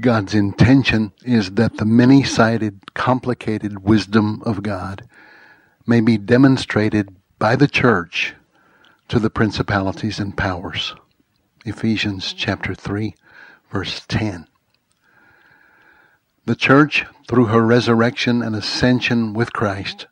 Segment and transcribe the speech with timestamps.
[0.00, 5.06] God's intention is that the many sided, complicated wisdom of God
[5.86, 8.34] may be demonstrated by the church
[9.08, 10.94] to the principalities and powers.
[11.66, 13.14] Ephesians chapter 3,
[13.70, 14.46] verse 10.
[16.46, 20.06] The church, through her resurrection and ascension with Christ,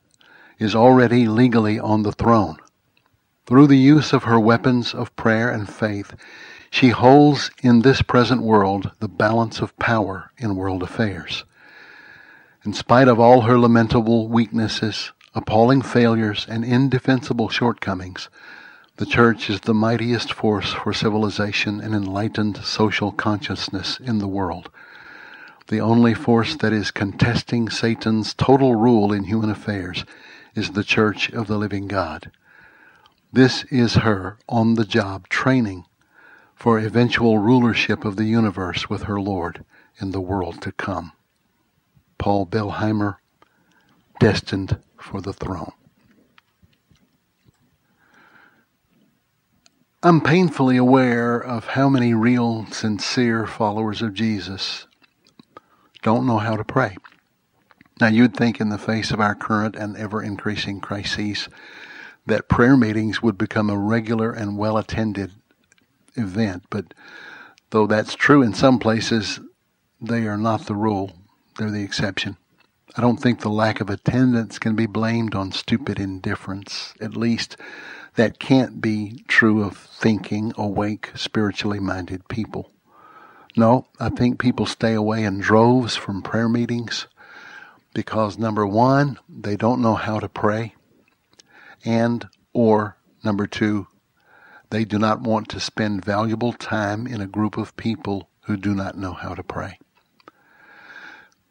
[0.58, 2.58] is already legally on the throne.
[3.46, 6.14] Through the use of her weapons of prayer and faith,
[6.70, 11.44] she holds in this present world the balance of power in world affairs.
[12.64, 18.28] In spite of all her lamentable weaknesses, appalling failures, and indefensible shortcomings,
[18.96, 24.70] the Church is the mightiest force for civilization and enlightened social consciousness in the world.
[25.68, 30.04] The only force that is contesting Satan's total rule in human affairs
[30.54, 32.32] is the Church of the living God.
[33.32, 35.84] This is her on the job training
[36.58, 39.64] for eventual rulership of the universe with her Lord
[40.00, 41.12] in the world to come.
[42.18, 43.18] Paul Billheimer,
[44.18, 45.70] destined for the throne.
[50.02, 54.88] I'm painfully aware of how many real, sincere followers of Jesus
[56.02, 56.96] don't know how to pray.
[58.00, 61.48] Now, you'd think, in the face of our current and ever increasing crises,
[62.26, 65.32] that prayer meetings would become a regular and well attended
[66.18, 66.64] event.
[66.70, 66.94] But
[67.70, 69.40] though that's true in some places,
[70.00, 71.12] they are not the rule,
[71.56, 72.36] they're the exception.
[72.96, 76.94] I don't think the lack of attendance can be blamed on stupid indifference.
[77.00, 77.56] At least
[78.16, 82.72] that can't be true of thinking, awake, spiritually minded people.
[83.56, 87.06] No, I think people stay away in droves from prayer meetings
[87.94, 90.74] because number one, they don't know how to pray,
[91.84, 93.88] and or number two,
[94.70, 98.74] they do not want to spend valuable time in a group of people who do
[98.74, 99.78] not know how to pray.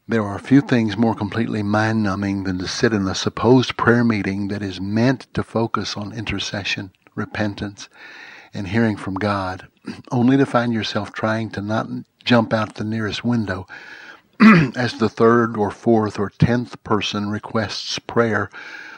[0.07, 4.03] There are few things more completely mind numbing than to sit in a supposed prayer
[4.03, 7.89] meeting that is meant to focus on intercession, repentance,
[8.53, 9.67] and hearing from God,
[10.11, 11.87] only to find yourself trying to not
[12.23, 13.67] jump out the nearest window
[14.75, 18.49] as the third or fourth or tenth person requests prayer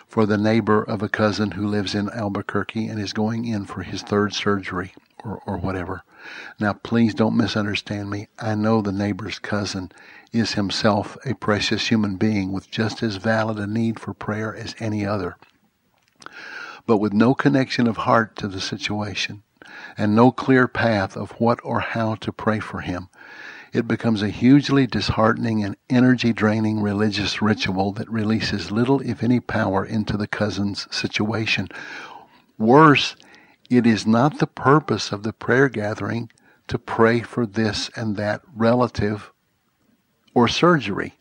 [0.10, 3.84] for the neighbor of a cousin who lives in Albuquerque and is going in for
[3.84, 4.94] his third surgery
[5.24, 6.04] or, or whatever.
[6.60, 8.28] Now, please don't misunderstand me.
[8.40, 9.92] I know the neighbor's cousin
[10.34, 14.76] is himself a precious human being with just as valid a need for prayer as
[14.80, 15.38] any other.
[16.88, 19.44] But with no connection of heart to the situation
[19.96, 23.10] and no clear path of what or how to pray for him,
[23.74, 29.40] it becomes a hugely disheartening and energy draining religious ritual that releases little, if any,
[29.40, 31.68] power into the cousin's situation.
[32.58, 33.16] Worse,
[33.70, 36.32] it is not the purpose of the prayer gathering
[36.68, 39.32] to pray for this and that relative
[40.34, 41.16] or surgery.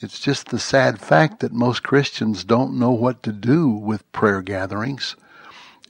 [0.00, 4.42] It's just the sad fact that most Christians don't know what to do with prayer
[4.42, 5.16] gatherings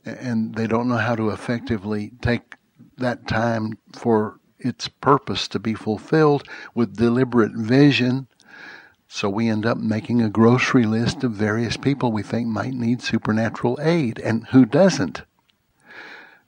[0.04, 2.56] and they don't know how to effectively take
[2.98, 8.26] that time for its purpose to be fulfilled with deliberate vision.
[9.08, 13.02] So we end up making a grocery list of various people we think might need
[13.02, 15.22] supernatural aid, and who doesn't?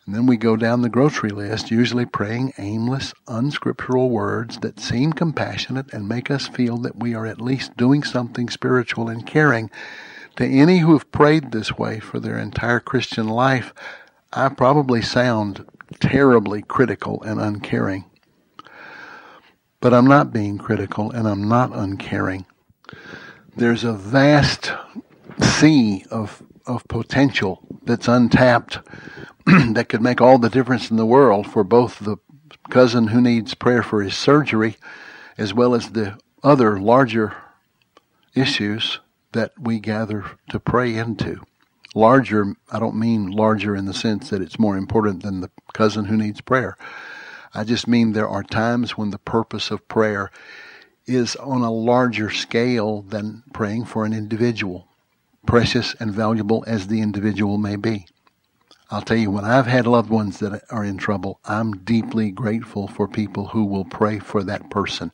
[0.06, 5.14] And then we go down the grocery list, usually praying aimless, unscriptural words that seem
[5.14, 9.70] compassionate and make us feel that we are at least doing something spiritual and caring.
[10.36, 13.72] To any who have prayed this way for their entire Christian life,
[14.30, 15.64] I probably sound
[16.00, 18.04] terribly critical and uncaring.
[19.80, 22.46] But I'm not being critical and I'm not uncaring.
[23.56, 24.72] There's a vast
[25.40, 28.78] sea of, of potential that's untapped
[29.46, 32.16] that could make all the difference in the world for both the
[32.70, 34.76] cousin who needs prayer for his surgery
[35.36, 37.34] as well as the other larger
[38.34, 39.00] issues
[39.32, 41.40] that we gather to pray into
[41.94, 46.06] larger, I don't mean larger in the sense that it's more important than the cousin
[46.06, 46.76] who needs prayer.
[47.54, 50.30] I just mean there are times when the purpose of prayer
[51.06, 54.88] is on a larger scale than praying for an individual,
[55.46, 58.06] precious and valuable as the individual may be.
[58.90, 62.86] I'll tell you, when I've had loved ones that are in trouble, I'm deeply grateful
[62.86, 65.10] for people who will pray for that person.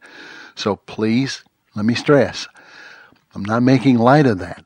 [0.54, 1.44] So please,
[1.74, 2.48] let me stress,
[3.34, 4.64] I'm not making light of that.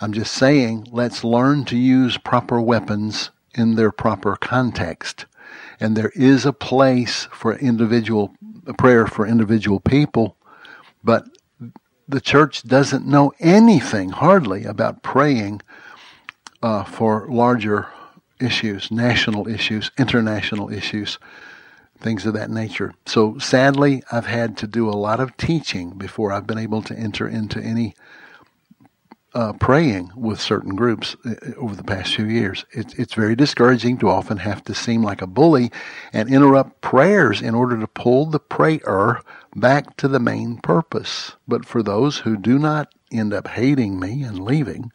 [0.00, 5.26] I'm just saying, let's learn to use proper weapons in their proper context.
[5.80, 8.34] And there is a place for individual
[8.78, 10.36] prayer for individual people,
[11.02, 11.24] but
[12.08, 15.62] the church doesn't know anything hardly about praying
[16.62, 17.88] uh, for larger
[18.40, 21.18] issues, national issues, international issues.
[22.00, 22.94] things of that nature.
[23.06, 26.94] So sadly, I've had to do a lot of teaching before I've been able to
[26.96, 27.94] enter into any
[29.34, 32.64] uh, praying with certain groups uh, over the past few years.
[32.72, 35.70] It, it's very discouraging to often have to seem like a bully
[36.12, 39.22] and interrupt prayers in order to pull the prayer
[39.54, 41.32] back to the main purpose.
[41.46, 44.90] But for those who do not end up hating me and leaving,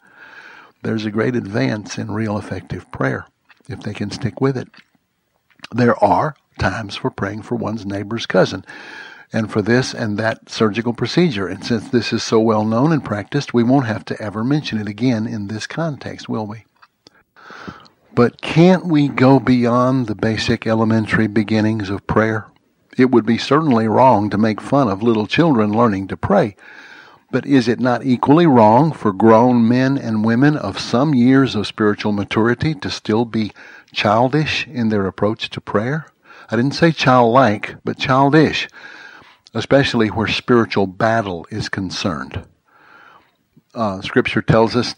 [0.82, 3.26] there's a great advance in real effective prayer
[3.68, 4.68] if they can stick with it.
[5.72, 8.64] There are times for praying for one's neighbor's cousin
[9.34, 11.48] and for this and that surgical procedure.
[11.48, 14.80] And since this is so well known and practiced, we won't have to ever mention
[14.80, 16.64] it again in this context, will we?
[18.14, 22.46] But can't we go beyond the basic elementary beginnings of prayer?
[22.96, 26.54] It would be certainly wrong to make fun of little children learning to pray.
[27.32, 31.66] But is it not equally wrong for grown men and women of some years of
[31.66, 33.50] spiritual maturity to still be
[33.92, 36.06] childish in their approach to prayer?
[36.48, 38.68] I didn't say childlike, but childish
[39.54, 42.44] especially where spiritual battle is concerned.
[43.74, 44.94] Uh, scripture tells us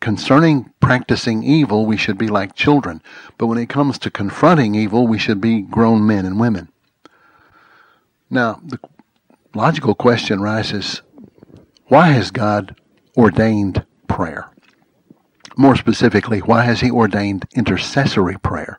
[0.00, 3.02] concerning practicing evil, we should be like children.
[3.36, 6.68] But when it comes to confronting evil, we should be grown men and women.
[8.30, 8.78] Now, the
[9.54, 11.02] logical question rises
[11.86, 12.76] why has God
[13.16, 14.50] ordained prayer?
[15.56, 18.78] More specifically, why has He ordained intercessory prayer?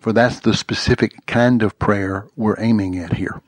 [0.00, 3.40] For that's the specific kind of prayer we're aiming at here.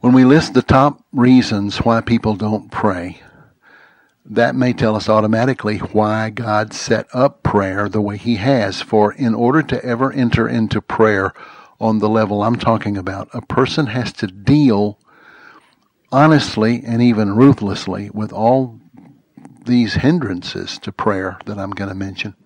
[0.00, 3.20] When we list the top reasons why people don't pray,
[4.24, 8.80] that may tell us automatically why God set up prayer the way He has.
[8.80, 11.32] For in order to ever enter into prayer
[11.80, 15.00] on the level I'm talking about, a person has to deal
[16.12, 18.78] honestly and even ruthlessly with all
[19.66, 22.36] these hindrances to prayer that I'm going to mention.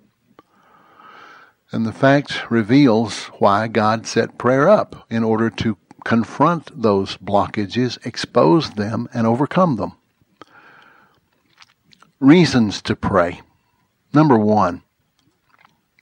[1.71, 8.05] And the fact reveals why God set prayer up in order to confront those blockages,
[8.07, 9.93] expose them, and overcome them.
[12.21, 13.41] Reasons to pray.
[14.13, 14.83] Number one,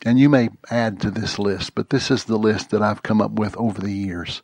[0.04, 3.20] and you may add to this list, but this is the list that I've come
[3.20, 4.42] up with over the years.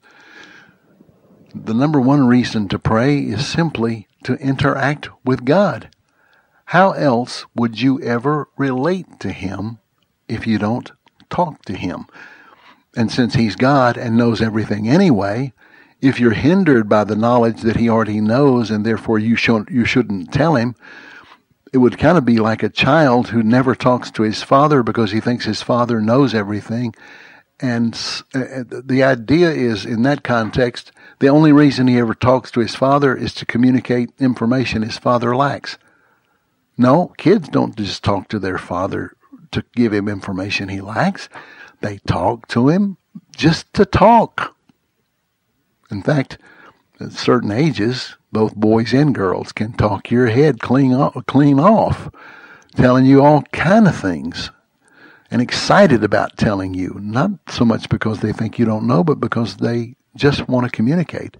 [1.54, 5.88] The number one reason to pray is simply to interact with God.
[6.66, 9.78] How else would you ever relate to Him
[10.28, 10.90] if you don't
[11.30, 12.06] talk to Him?
[12.96, 15.52] And since he's God and knows everything anyway,
[16.00, 19.84] if you're hindered by the knowledge that he already knows and therefore you shouldn't, you
[19.84, 20.74] shouldn't tell him,
[21.72, 25.12] it would kind of be like a child who never talks to his father because
[25.12, 26.94] he thinks his father knows everything.
[27.60, 27.94] And
[28.34, 32.60] uh, uh, the idea is, in that context, the only reason he ever talks to
[32.60, 35.78] his father is to communicate information his father lacks.
[36.76, 39.16] No, kids don't just talk to their father
[39.52, 41.30] to give him information he lacks.
[41.86, 42.96] They talk to him
[43.36, 44.56] just to talk.
[45.88, 46.36] In fact,
[46.98, 52.10] at certain ages, both boys and girls can talk your head clean off, clean off
[52.74, 54.50] telling you all kind of things
[55.30, 59.20] and excited about telling you, not so much because they think you don't know, but
[59.20, 61.36] because they just want to communicate.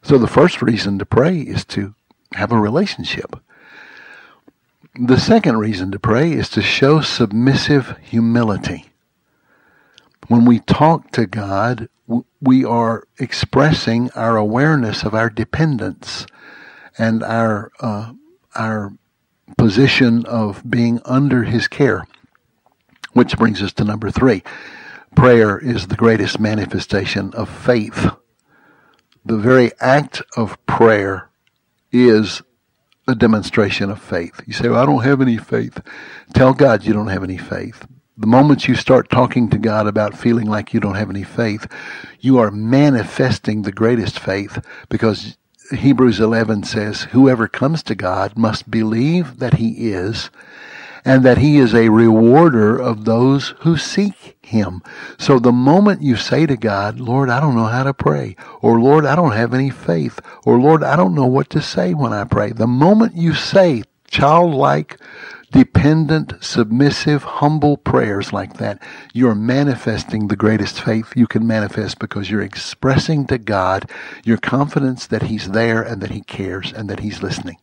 [0.00, 1.94] So the first reason to pray is to
[2.32, 3.36] have a relationship.
[4.98, 8.89] The second reason to pray is to show submissive humility
[10.30, 11.88] when we talk to God,
[12.40, 16.24] we are expressing our awareness of our dependence
[16.96, 18.12] and our uh,
[18.54, 18.92] our
[19.58, 22.06] position of being under His care.
[23.12, 24.44] Which brings us to number three.
[25.16, 28.06] Prayer is the greatest manifestation of faith.
[29.24, 31.28] The very act of prayer
[31.90, 32.40] is
[33.08, 34.40] a demonstration of faith.
[34.46, 35.80] You say, well, I don't have any faith.
[36.34, 37.84] Tell God you don't have any faith.
[38.20, 41.66] The moment you start talking to God about feeling like you don't have any faith,
[42.20, 45.38] you are manifesting the greatest faith because
[45.70, 50.28] Hebrews 11 says, Whoever comes to God must believe that He is
[51.02, 54.82] and that He is a rewarder of those who seek Him.
[55.16, 58.78] So the moment you say to God, Lord, I don't know how to pray, or
[58.78, 62.12] Lord, I don't have any faith, or Lord, I don't know what to say when
[62.12, 64.98] I pray, the moment you say childlike,
[65.50, 72.30] dependent, submissive, humble prayers like that, you're manifesting the greatest faith you can manifest because
[72.30, 73.90] you're expressing to God
[74.24, 77.56] your confidence that He's there and that He cares and that He's listening.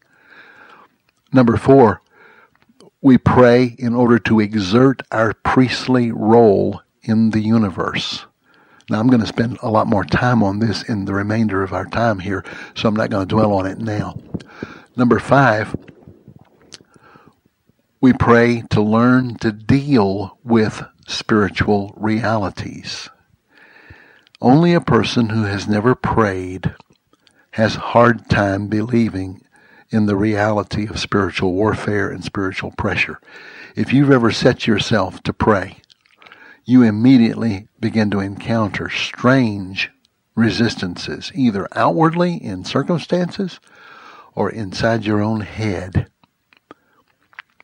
[1.31, 2.01] Number four,
[3.01, 8.25] we pray in order to exert our priestly role in the universe.
[8.89, 11.73] Now, I'm going to spend a lot more time on this in the remainder of
[11.73, 14.17] our time here, so I'm not going to dwell on it now.
[14.95, 15.75] Number five,
[18.07, 23.09] we pray to learn to deal with spiritual realities.
[24.39, 26.73] Only a person who has never prayed
[27.51, 29.41] has hard time believing
[29.89, 33.19] in the reality of spiritual warfare and spiritual pressure.
[33.75, 35.81] If you've ever set yourself to pray,
[36.63, 39.91] you immediately begin to encounter strange
[40.33, 43.59] resistances, either outwardly in circumstances
[44.33, 46.07] or inside your own head.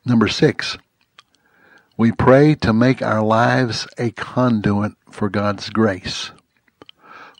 [0.06, 0.76] Number six,
[1.96, 6.30] we pray to make our lives a conduit for God's grace.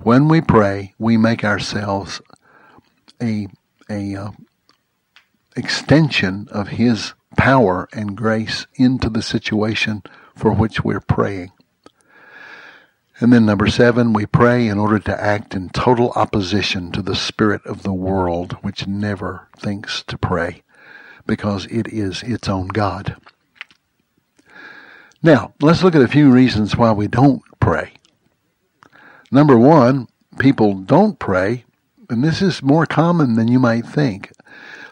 [0.02, 2.23] When we pray, we make ourselves
[3.21, 3.49] a,
[3.90, 4.30] a uh,
[5.54, 10.02] extension of His power and grace into the situation
[10.35, 11.52] for which we're praying.
[13.21, 17.14] And then number seven, we pray in order to act in total opposition to the
[17.14, 20.62] spirit of the world, which never thinks to pray
[21.26, 23.16] because it is its own God.
[25.23, 27.95] Now, let's look at a few reasons why we don't pray.
[29.31, 31.64] Number one, people don't pray,
[32.11, 34.31] and this is more common than you might think.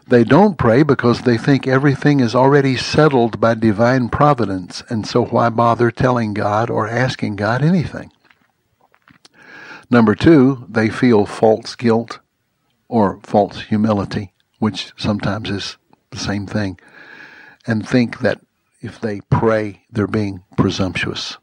[0.07, 5.23] They don't pray because they think everything is already settled by divine providence, and so
[5.23, 8.11] why bother telling God or asking God anything?
[9.89, 12.19] Number two, they feel false guilt
[12.87, 15.77] or false humility, which sometimes is
[16.13, 16.79] the same thing,
[17.67, 18.39] and think that
[18.81, 21.37] if they pray, they're being presumptuous.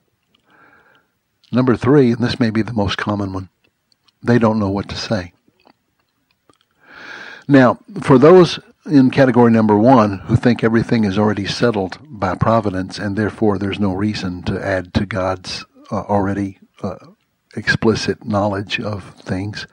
[1.53, 3.49] Number three, and this may be the most common one,
[4.23, 5.33] they don't know what to say.
[7.49, 12.99] Now, for those in category number one who think everything is already settled by providence
[12.99, 16.97] and therefore there's no reason to add to God's uh, already uh,
[17.57, 19.67] explicit knowledge of things,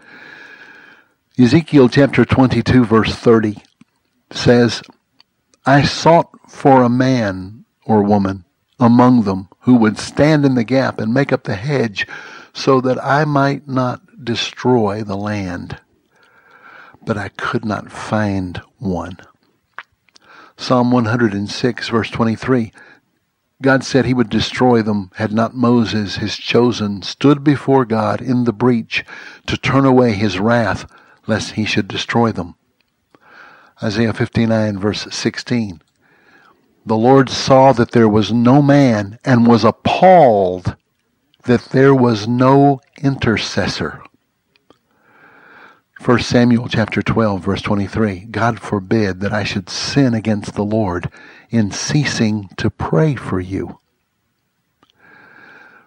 [1.40, 3.62] Ezekiel chapter 22, verse 30
[4.32, 4.82] says,
[5.66, 8.46] I sought for a man or woman
[8.80, 12.08] among them who would stand in the gap and make up the hedge
[12.54, 15.80] so that I might not destroy the land.
[17.06, 19.18] But I could not find one.
[20.58, 22.72] Psalm 106 verse 23.
[23.62, 28.44] God said he would destroy them had not Moses, his chosen, stood before God in
[28.44, 29.04] the breach
[29.48, 30.90] to turn away his wrath
[31.26, 32.56] lest he should destroy them.
[33.82, 35.82] Isaiah 59 verse 16.
[36.84, 40.76] The Lord saw that there was no man and was appalled
[41.44, 44.02] that there was no intercessor.
[46.04, 48.26] 1 Samuel chapter 12 verse 23.
[48.32, 51.12] God forbid that I should sin against the Lord
[51.52, 53.80] in ceasing to pray for you.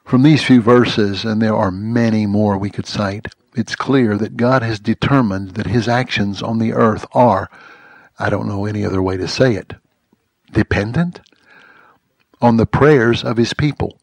[0.05, 4.37] From these few verses, and there are many more we could cite, it's clear that
[4.37, 7.51] God has determined that his actions on the earth are
[8.21, 9.73] I don't know any other way to say it,
[10.53, 11.23] dependent
[12.43, 13.99] on the prayers of his people.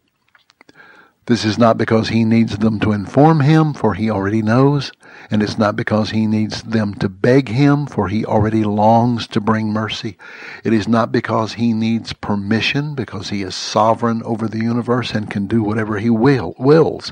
[1.27, 4.91] This is not because he needs them to inform him, for he already knows,
[5.29, 9.41] and it's not because he needs them to beg him, for he already longs to
[9.41, 10.17] bring mercy.
[10.63, 15.29] It is not because he needs permission, because he is sovereign over the universe and
[15.29, 17.11] can do whatever he will, wills.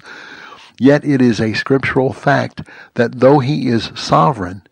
[0.79, 2.61] Yet it is a scriptural fact
[2.95, 4.63] that though he is sovereign,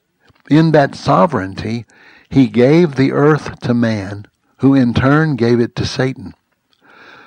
[0.50, 1.86] in that sovereignty,
[2.34, 4.26] he gave the earth to man,
[4.58, 6.34] who in turn gave it to Satan.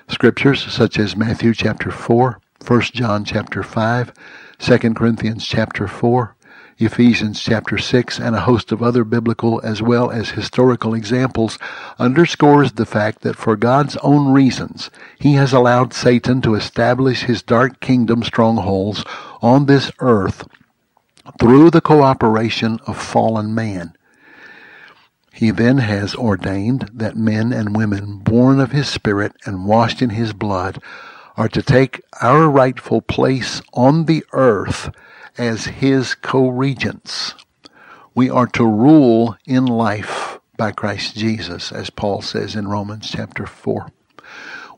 [0.09, 4.13] Scriptures such as Matthew chapter 4, 1 John chapter 5,
[4.59, 6.35] 2 Corinthians chapter 4,
[6.79, 11.57] Ephesians chapter 6, and a host of other biblical as well as historical examples
[12.01, 17.45] underscores the fact that for God's own reasons, He has allowed Satan to establish his
[17.45, 19.05] dark kingdom strongholds
[19.41, 20.49] on this earth
[21.39, 23.96] through the cooperation of fallen man.
[25.37, 30.09] He then has ordained that men and women born of his Spirit and washed in
[30.09, 30.81] his blood
[31.37, 34.89] are to take our rightful place on the earth
[35.37, 37.35] as his co-regents.
[38.15, 43.45] We are to rule in life by Christ Jesus, as Paul says in Romans chapter
[43.45, 43.89] 4.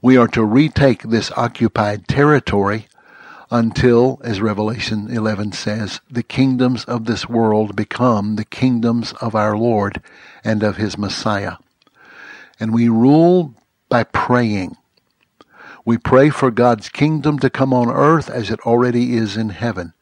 [0.02, 2.88] We are to retake this occupied territory
[3.50, 9.56] until, as Revelation 11 says, the kingdoms of this world become the kingdoms of our
[9.56, 10.02] Lord
[10.44, 11.56] and of his Messiah.
[12.60, 13.54] And we rule
[13.88, 14.76] by praying.
[15.84, 19.94] We pray for God's kingdom to come on earth as it already is in heaven.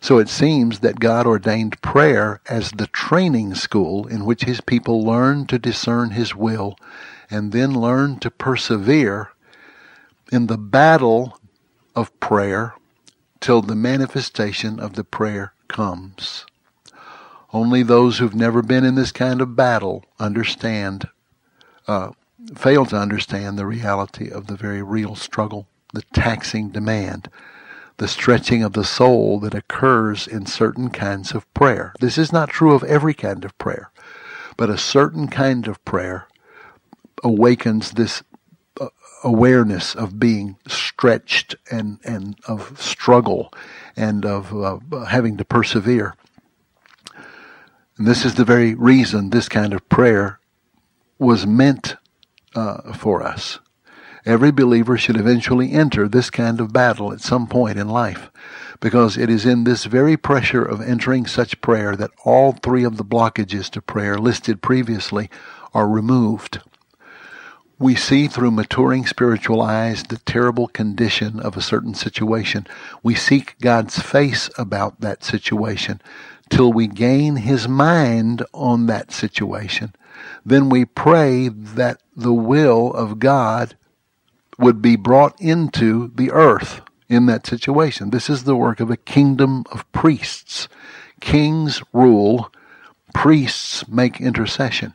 [0.00, 5.04] So it seems that God ordained prayer as the training school in which his people
[5.04, 6.76] learn to discern his will
[7.30, 9.30] and then learn to persevere
[10.32, 11.38] in the battle
[11.94, 12.74] of prayer
[13.40, 16.46] till the manifestation of the prayer comes.
[17.52, 21.08] Only those who've never been in this kind of battle understand,
[21.86, 22.10] uh,
[22.54, 27.28] fail to understand the reality of the very real struggle, the taxing demand,
[27.98, 31.94] the stretching of the soul that occurs in certain kinds of prayer.
[32.00, 33.90] This is not true of every kind of prayer,
[34.56, 36.26] but a certain kind of prayer
[37.22, 38.22] awakens this
[39.24, 43.52] awareness of being stretched and, and of struggle
[43.96, 46.14] and of uh, having to persevere.
[47.96, 50.38] And this is the very reason this kind of prayer
[51.18, 51.96] was meant
[52.54, 53.58] uh, for us.
[54.26, 58.30] Every believer should eventually enter this kind of battle at some point in life
[58.80, 62.96] because it is in this very pressure of entering such prayer that all three of
[62.96, 65.28] the blockages to prayer listed previously
[65.74, 66.60] are removed.
[67.78, 72.66] We see through maturing spiritual eyes the terrible condition of a certain situation.
[73.02, 76.00] We seek God's face about that situation
[76.50, 79.92] till we gain His mind on that situation.
[80.46, 83.76] Then we pray that the will of God
[84.58, 88.10] would be brought into the earth in that situation.
[88.10, 90.68] This is the work of a kingdom of priests.
[91.20, 92.52] Kings rule,
[93.12, 94.94] priests make intercession.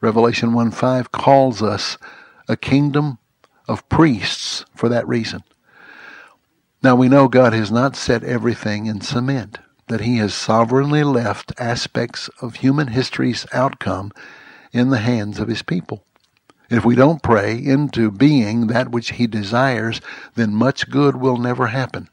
[0.00, 1.98] Revelation 1 5 calls us
[2.50, 3.18] a kingdom
[3.68, 5.44] of priests for that reason.
[6.82, 11.52] Now we know God has not set everything in cement, that He has sovereignly left
[11.58, 14.10] aspects of human history's outcome
[14.72, 16.04] in the hands of His people.
[16.68, 20.00] If we don't pray into being that which He desires,
[20.34, 22.08] then much good will never happen.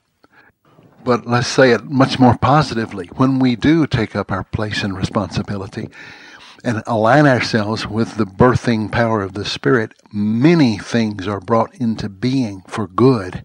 [1.04, 3.08] But let's say it much more positively.
[3.16, 5.90] When we do take up our place and responsibility
[6.64, 12.10] and align ourselves with the birthing power of the Spirit, many things are brought into
[12.10, 13.44] being for good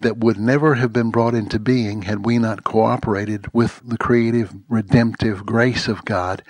[0.00, 4.54] that would never have been brought into being had we not cooperated with the creative,
[4.68, 6.42] redemptive grace of God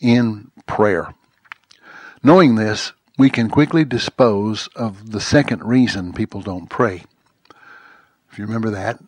[0.00, 1.14] in prayer.
[2.22, 7.04] Knowing this, we can quickly dispose of the second reason people don't pray.
[8.30, 9.00] If you remember that,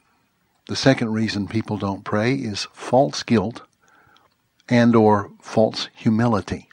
[0.67, 3.63] the second reason people don't pray is false guilt
[4.71, 6.69] and or false humility.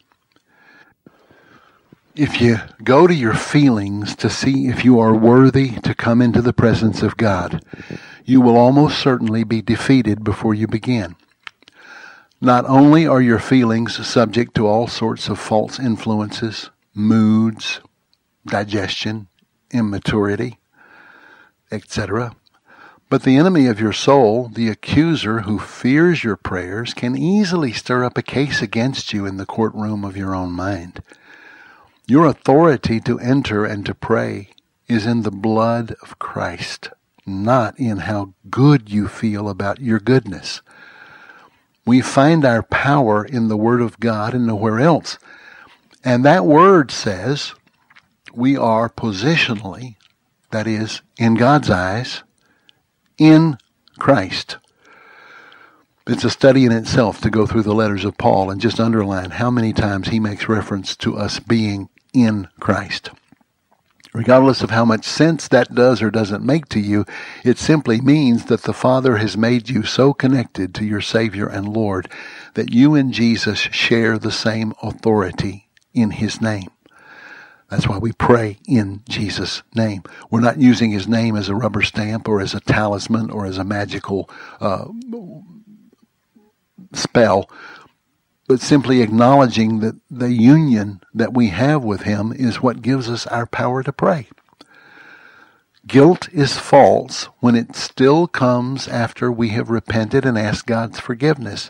[2.16, 6.42] If you go to your feelings to see if you are worthy to come into
[6.42, 7.64] the presence of God,
[8.26, 11.16] you will almost certainly be defeated before you begin.
[12.42, 17.82] Not only are your feelings subject to all sorts of false influences, moods,
[18.46, 19.28] digestion,
[19.72, 20.60] immaturity,
[21.72, 22.36] etc.
[23.10, 28.04] But the enemy of your soul, the accuser who fears your prayers, can easily stir
[28.04, 31.02] up a case against you in the courtroom of your own mind.
[32.06, 34.50] Your authority to enter and to pray
[34.90, 36.90] is in the blood of Christ,
[37.26, 40.62] not in how good you feel about your goodness.
[41.86, 45.18] We find our power in the Word of God and nowhere else.
[46.04, 47.54] And that word says
[48.34, 49.96] we are positionally,
[50.52, 52.24] that is, in God's eyes,
[53.18, 53.58] in
[54.00, 54.58] Christ.
[56.08, 59.32] It's a study in itself to go through the letters of Paul and just underline
[59.32, 63.10] how many times he makes reference to us being in Christ.
[64.14, 67.06] Regardless of how much sense that does or doesn't make to you,
[67.44, 71.68] it simply means that the Father has made you so connected to your Savior and
[71.68, 72.10] Lord
[72.54, 76.70] that you and Jesus share the same authority in His name.
[77.70, 80.04] That's why we pray in Jesus' name.
[80.30, 83.58] We're not using His name as a rubber stamp or as a talisman or as
[83.58, 84.30] a magical
[84.62, 84.86] uh,
[86.94, 87.50] spell,
[88.48, 93.28] but simply acknowledging that the union that we have with Him is what gives us
[93.28, 94.28] our power to pray.
[95.86, 101.70] Guilt is false when it still comes after we have repented and asked God's forgiveness.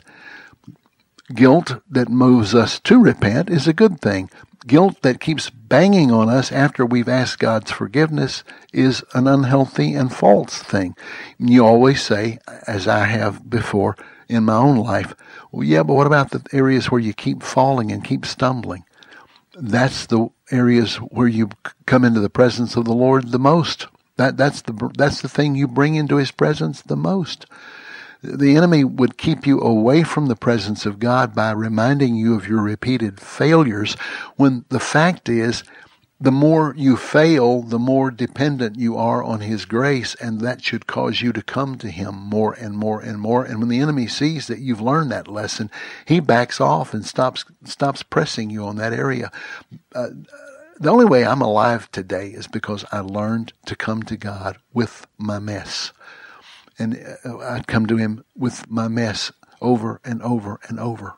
[1.33, 4.29] Guilt that moves us to repent is a good thing.
[4.65, 8.43] Guilt that keeps banging on us after we've asked God's forgiveness
[8.73, 10.95] is an unhealthy and false thing.
[11.37, 13.95] You always say, as I have before
[14.27, 15.13] in my own life,
[15.51, 18.83] well, yeah, but what about the areas where you keep falling and keep stumbling?
[19.53, 21.49] That's the areas where you
[21.85, 23.87] come into the presence of the Lord the most.
[24.17, 27.45] That, that's the, that's the thing you bring into His presence the most.
[28.23, 32.47] The enemy would keep you away from the presence of God by reminding you of
[32.47, 33.95] your repeated failures
[34.35, 35.63] when the fact is
[36.19, 40.87] the more you fail, the more dependent you are on His grace, and that should
[40.87, 43.43] cause you to come to Him more and more and more.
[43.43, 45.69] And when the enemy sees that you've learned that lesson,
[46.05, 49.31] he backs off and stops stops pressing you on that area.
[49.93, 50.09] Uh,
[50.79, 55.05] the only way I'm alive today is because I learned to come to God with
[55.19, 55.91] my mess
[56.79, 61.15] and uh, I'd come to him with my mess over and over and over.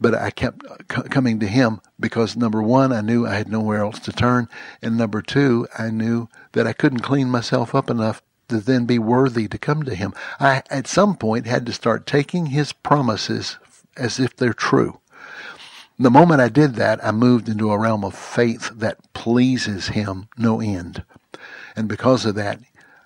[0.00, 3.82] But I kept uh, coming to him because number one, I knew I had nowhere
[3.82, 4.48] else to turn,
[4.80, 8.98] and number two, I knew that I couldn't clean myself up enough to then be
[8.98, 10.14] worthy to come to him.
[10.40, 13.58] I, at some point, had to start taking his promises
[13.96, 15.00] as if they're true.
[15.98, 20.28] The moment I did that, I moved into a realm of faith that pleases him
[20.38, 21.02] no end.
[21.74, 22.60] And because of that,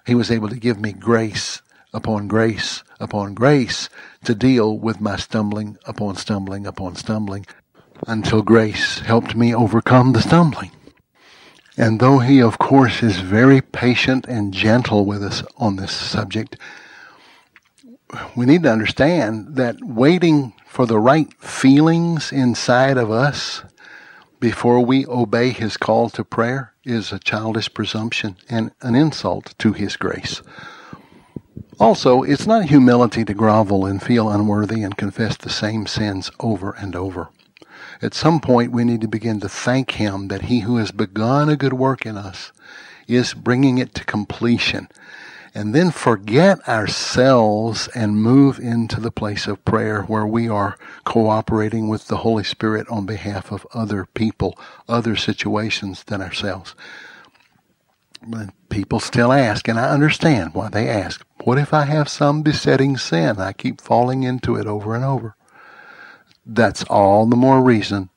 [0.06, 1.62] he was able to give me grace
[1.92, 3.88] upon grace upon grace
[4.24, 7.44] to deal with my stumbling upon stumbling upon stumbling
[8.06, 10.70] until grace helped me overcome the stumbling.
[11.76, 16.56] And though he, of course, is very patient and gentle with us on this subject,
[18.36, 23.62] we need to understand that waiting for the right feelings inside of us
[24.42, 29.72] before we obey his call to prayer is a childish presumption and an insult to
[29.72, 30.42] his grace.
[31.78, 36.72] Also, it's not humility to grovel and feel unworthy and confess the same sins over
[36.72, 37.30] and over.
[38.02, 41.48] At some point, we need to begin to thank Him that He who has begun
[41.48, 42.50] a good work in us
[43.06, 44.88] is bringing it to completion.
[45.54, 51.88] And then forget ourselves and move into the place of prayer where we are cooperating
[51.88, 56.74] with the Holy Spirit on behalf of other people, other situations than ourselves.
[58.26, 62.42] But people still ask, and I understand why they ask, what if I have some
[62.42, 63.38] besetting sin?
[63.38, 65.36] I keep falling into it over and over
[66.46, 68.10] that's all the more reason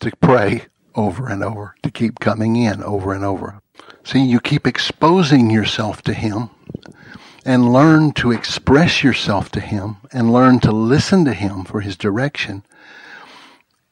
[0.00, 3.60] to pray over and over, to keep coming in over and over.
[4.04, 6.50] See, you keep exposing yourself to Him
[7.44, 11.96] and learn to express yourself to Him and learn to listen to Him for His
[11.96, 12.62] direction.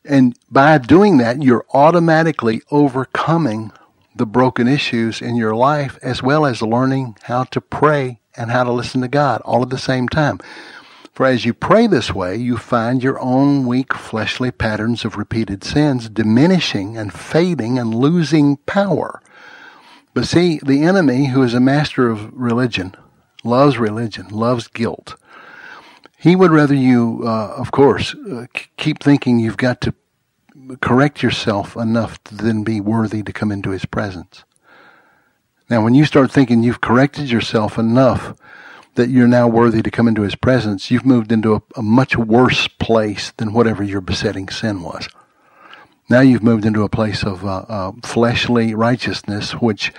[0.05, 3.73] And by doing that, you're automatically overcoming
[4.15, 8.65] the broken issues in your life as well as learning how to pray and how
[8.65, 10.41] to listen to God all at the same time.
[11.13, 15.65] For as you pray this way, you find your own weak fleshly patterns of repeated
[15.65, 19.21] sins diminishing and fading and losing power.
[20.15, 22.95] But see, the enemy, who is a master of religion,
[23.45, 25.17] loves religion, loves guilt.
[26.19, 29.95] He would rather you, uh, of course, uh, keep thinking you've got to
[30.81, 34.45] correct yourself enough to then be worthy to come into his presence.
[35.71, 38.35] Now, when you start thinking you've corrected yourself enough
[38.95, 42.17] that you're now worthy to come into his presence, you've moved into a, a much
[42.17, 45.09] worse place than whatever your besetting sin was.
[46.09, 49.93] Now you've moved into a place of uh, uh, fleshly righteousness, which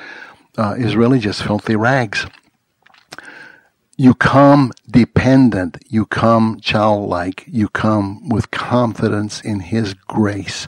[0.57, 2.25] uh, is really just filthy rags.
[3.95, 5.77] You come dependent.
[5.87, 7.43] You come childlike.
[7.47, 10.67] You come with confidence in His grace.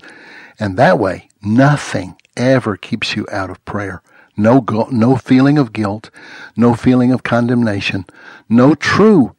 [0.60, 4.04] And that way, nothing ever keeps you out of prayer
[4.38, 6.10] no, no feeling of guilt,
[6.56, 8.06] no feeling of condemnation,
[8.50, 9.36] no true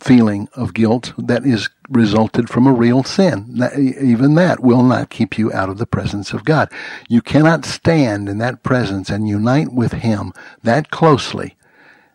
[0.00, 3.60] feeling of guilt that is resulted from a real sin.
[3.76, 6.70] Even that will not keep you out of the presence of God.
[7.08, 10.32] You cannot stand in that presence and unite with Him
[10.62, 11.56] that closely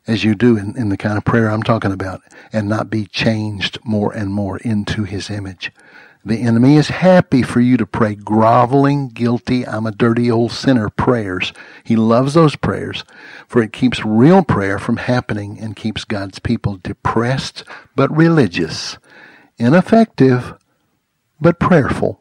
[0.08, 2.22] as you do in, in the kind of prayer I'm talking about
[2.54, 5.72] and not be changed more and more into His image.
[6.28, 10.90] The enemy is happy for you to pray groveling, guilty, I'm a dirty old sinner
[10.90, 11.54] prayers.
[11.84, 13.04] He loves those prayers,
[13.48, 17.64] for it keeps real prayer from happening and keeps God's people depressed
[17.96, 18.98] but religious,
[19.60, 20.56] ineffective
[21.40, 22.20] but prayerful.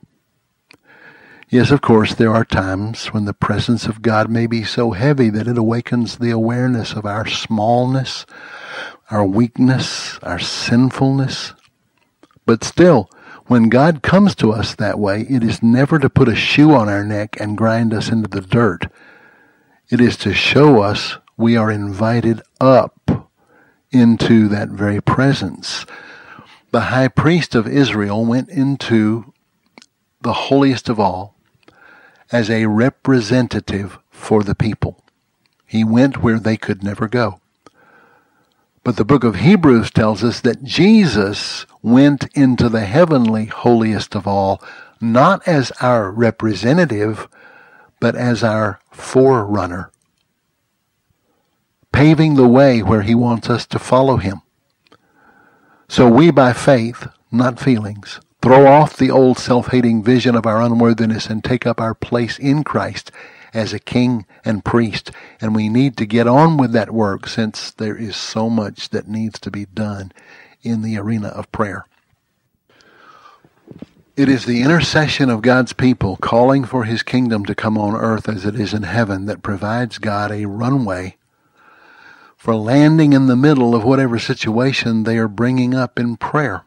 [1.49, 5.31] Yes, of course, there are times when the presence of God may be so heavy
[5.31, 8.27] that it awakens the awareness of our smallness,
[9.11, 11.55] our weakness, our sinfulness.
[12.45, 13.09] But still,
[13.47, 16.89] when God comes to us that way, it is never to put a shoe on
[16.89, 18.87] our neck and grind us into the dirt.
[19.91, 23.11] It is to show us we are invited up
[23.91, 25.85] into that very presence.
[26.71, 29.33] The high priest of Israel went into
[30.23, 31.37] the holiest of all
[32.33, 35.05] as a representative for the people.
[35.67, 37.41] He went where they could never go.
[38.85, 44.27] But the book of Hebrews tells us that Jesus went into the heavenly holiest of
[44.27, 44.63] all,
[45.01, 47.27] not as our representative,
[47.99, 49.91] but as our forerunner,
[51.93, 54.43] paving the way where he wants us to follow him.
[55.89, 61.27] So we, by faith, not feelings, throw off the old self-hating vision of our unworthiness
[61.27, 63.11] and take up our place in Christ
[63.55, 65.11] as a king and priest.
[65.41, 69.09] And we need to get on with that work since there is so much that
[69.09, 70.13] needs to be done
[70.63, 71.87] in the arena of prayer.
[74.17, 78.29] It is the intercession of God's people calling for his kingdom to come on earth
[78.29, 81.17] as it is in heaven that provides God a runway
[82.37, 86.63] for landing in the middle of whatever situation they are bringing up in prayer.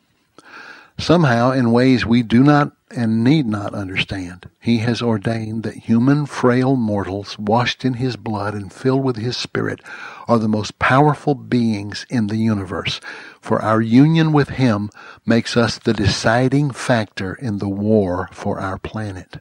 [0.99, 6.25] Somehow, in ways we do not and need not understand, he has ordained that human,
[6.25, 9.81] frail mortals, washed in his blood and filled with his spirit,
[10.27, 13.01] are the most powerful beings in the universe.
[13.41, 14.89] For our union with him
[15.25, 19.37] makes us the deciding factor in the war for our planet.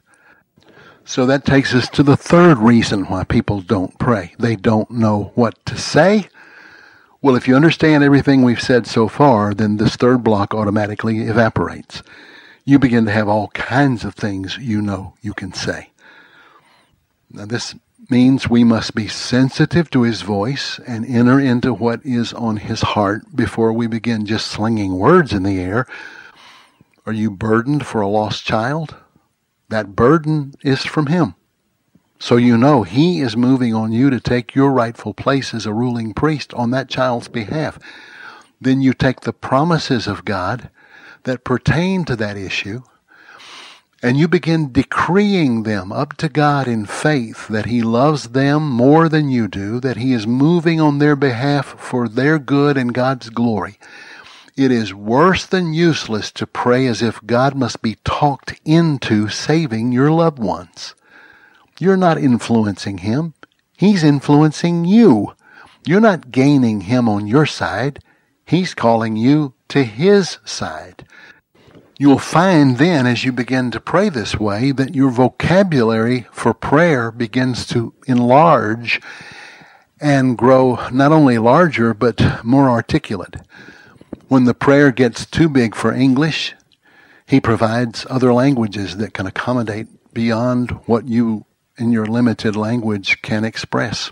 [1.05, 4.35] So that takes us to the third reason why people don't pray.
[4.37, 6.27] They don't know what to say.
[7.27, 12.01] Well, if you understand everything we've said so far, then this third block automatically evaporates.
[12.63, 15.89] You begin to have all kinds of things you know you can say.
[17.29, 17.75] Now, this
[18.09, 22.79] means we must be sensitive to his voice and enter into what is on his
[22.79, 25.85] heart before we begin just slinging words in the air.
[27.05, 28.95] Are you burdened for a lost child?
[29.67, 31.35] That burden is from Him.
[32.19, 35.73] So you know He is moving on you to take your rightful place as a
[35.73, 37.79] ruling priest on that child's behalf.
[38.59, 40.69] Then you take the promises of God
[41.23, 42.81] that pertain to that issue
[44.03, 49.09] and you begin decreeing them up to God in faith that He loves them more
[49.09, 53.29] than you do, that He is moving on their behalf for their good and God's
[53.29, 53.79] glory.
[54.55, 59.91] It is worse than useless to pray as if God must be talked into saving
[59.91, 60.93] your loved ones.
[61.79, 63.33] You're not influencing Him.
[63.75, 65.33] He's influencing you.
[65.85, 67.99] You're not gaining Him on your side.
[68.45, 71.05] He's calling you to His side.
[71.99, 77.11] You'll find then as you begin to pray this way that your vocabulary for prayer
[77.11, 79.01] begins to enlarge
[79.99, 83.37] and grow not only larger but more articulate.
[84.27, 86.53] When the prayer gets too big for English,
[87.25, 91.46] he provides other languages that can accommodate beyond what you
[91.77, 94.11] in your limited language can express.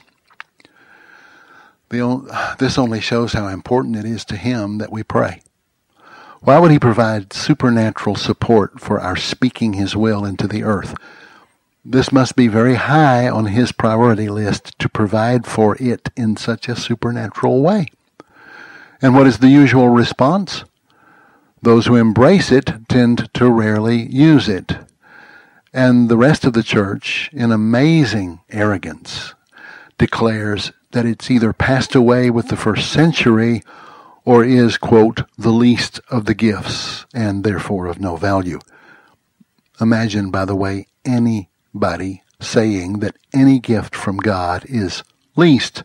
[1.89, 5.41] The, This only shows how important it is to him that we pray.
[6.41, 10.95] Why would he provide supernatural support for our speaking his will into the earth?
[11.84, 16.67] This must be very high on his priority list to provide for it in such
[16.67, 17.88] a supernatural way.
[19.01, 20.63] And what is the usual response?
[21.62, 24.78] Those who embrace it tend to rarely use it.
[25.75, 29.33] And the rest of the church, in amazing arrogance,
[29.97, 33.61] declares that it's either passed away with the first century
[34.23, 38.61] or is, quote, the least of the gifts and therefore of no value.
[39.81, 45.03] Imagine, by the way, anybody saying that any gift from God is
[45.35, 45.83] least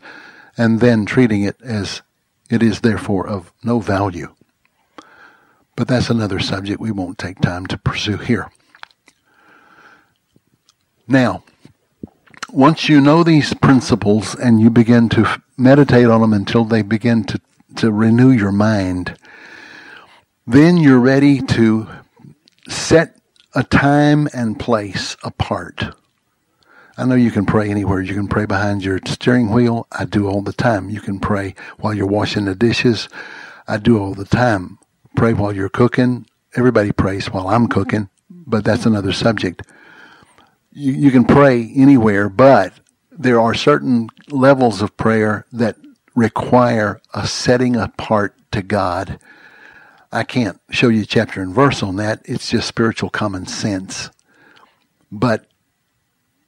[0.57, 2.01] and then treating it as
[2.49, 4.33] it is therefore of no value.
[5.75, 8.49] But that's another subject we won't take time to pursue here.
[11.11, 11.43] Now,
[12.51, 17.23] once you know these principles and you begin to meditate on them until they begin
[17.25, 17.41] to,
[17.77, 19.17] to renew your mind,
[20.47, 21.87] then you're ready to
[22.67, 23.17] set
[23.53, 25.83] a time and place apart
[26.97, 28.01] I know you can pray anywhere.
[28.01, 29.87] You can pray behind your steering wheel.
[29.91, 30.91] I do all the time.
[30.91, 33.09] You can pray while you're washing the dishes.
[33.67, 34.77] I do all the time.
[35.15, 36.27] Pray while you're cooking.
[36.55, 39.63] Everybody prays while I'm cooking, but that's another subject.
[40.71, 42.73] You, you can pray anywhere, but
[43.11, 45.77] there are certain levels of prayer that
[46.15, 49.19] require a setting apart to God.
[50.11, 52.21] I can't show you chapter and verse on that.
[52.25, 54.09] It's just spiritual common sense.
[55.11, 55.45] But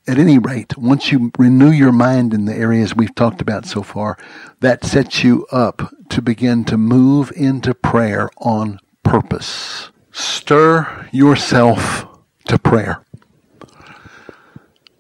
[0.08, 3.84] at any rate, once you renew your mind in the areas we've talked about so
[3.84, 4.18] far,
[4.60, 9.92] that sets you up to begin to move into prayer on purpose.
[10.12, 12.06] Stir yourself
[12.48, 13.06] to prayer.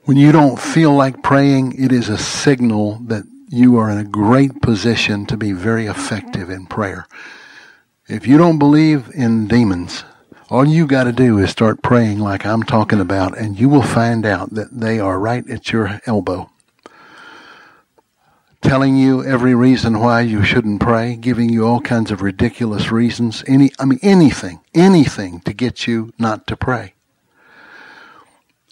[0.05, 4.03] When you don't feel like praying, it is a signal that you are in a
[4.03, 7.07] great position to be very effective in prayer.
[8.09, 10.03] If you don't believe in demons,
[10.49, 13.81] all you got to do is start praying like I'm talking about, and you will
[13.81, 16.49] find out that they are right at your elbow.
[18.61, 23.41] Telling you every reason why you shouldn't pray, giving you all kinds of ridiculous reasons,
[23.47, 26.92] any, I mean, anything, anything to get you not to pray.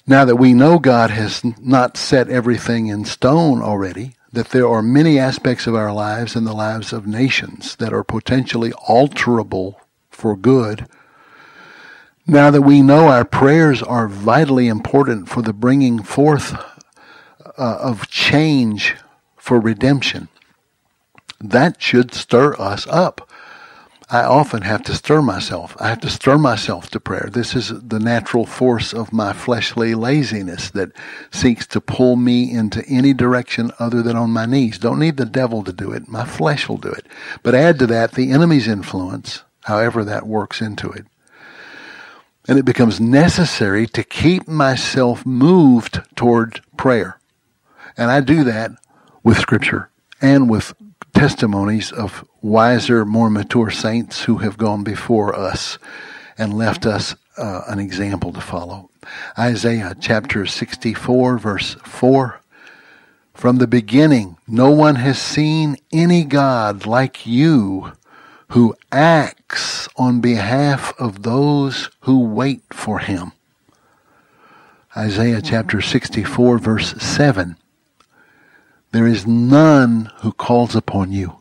[0.07, 4.81] Now that we know God has not set everything in stone already, that there are
[4.81, 9.75] many aspects of our lives and the lives of nations that are potentially alterable
[10.09, 10.87] for good,
[12.27, 16.53] now that we know our prayers are vitally important for the bringing forth
[17.57, 18.95] uh, of change
[19.35, 20.29] for redemption,
[21.39, 23.29] that should stir us up.
[24.11, 25.77] I often have to stir myself.
[25.79, 27.29] I have to stir myself to prayer.
[27.33, 30.91] This is the natural force of my fleshly laziness that
[31.31, 34.79] seeks to pull me into any direction other than on my knees.
[34.79, 36.09] Don't need the devil to do it.
[36.09, 37.07] My flesh will do it.
[37.43, 41.05] But add to that the enemy's influence, however that works into it
[42.47, 47.19] And it becomes necessary to keep myself moved toward prayer.
[47.97, 48.71] And I do that
[49.23, 49.89] with Scripture
[50.21, 50.73] and with
[51.21, 55.77] testimonies of wiser, more mature saints who have gone before us
[56.35, 58.89] and left us uh, an example to follow.
[59.37, 62.41] Isaiah chapter 64, verse 4.
[63.35, 67.91] From the beginning, no one has seen any God like you
[68.47, 73.31] who acts on behalf of those who wait for him.
[74.97, 77.57] Isaiah chapter 64, verse 7.
[78.91, 81.39] There is none who calls upon you.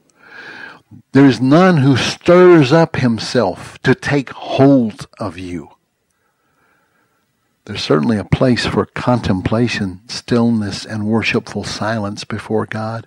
[1.13, 5.71] There is none who stirs up himself to take hold of you.
[7.65, 13.07] There's certainly a place for contemplation, stillness, and worshipful silence before God.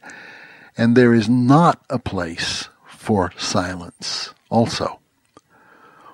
[0.78, 5.00] And there is not a place for silence also.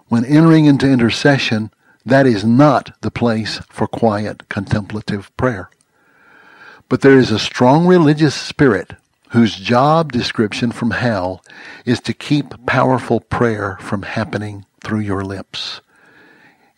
[0.07, 1.71] When entering into intercession,
[2.05, 5.69] that is not the place for quiet contemplative prayer.
[6.89, 8.95] But there is a strong religious spirit
[9.29, 11.43] whose job description from hell
[11.85, 15.81] is to keep powerful prayer from happening through your lips.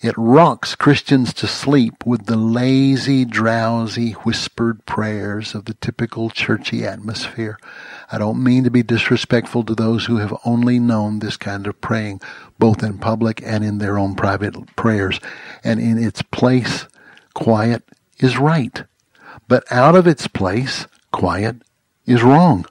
[0.02, 6.84] It rocks Christians to sleep with the lazy, drowsy, whispered prayers of the typical churchy
[6.86, 7.58] atmosphere.
[8.12, 11.80] I don't mean to be disrespectful to those who have only known this kind of
[11.80, 12.20] praying,
[12.60, 15.20] both in public and in their own private prayers.
[15.64, 16.88] And in its place,
[17.34, 17.84] quiet
[18.18, 18.84] is right.
[19.52, 21.58] But out of its place, quiet
[22.06, 22.66] is wrong.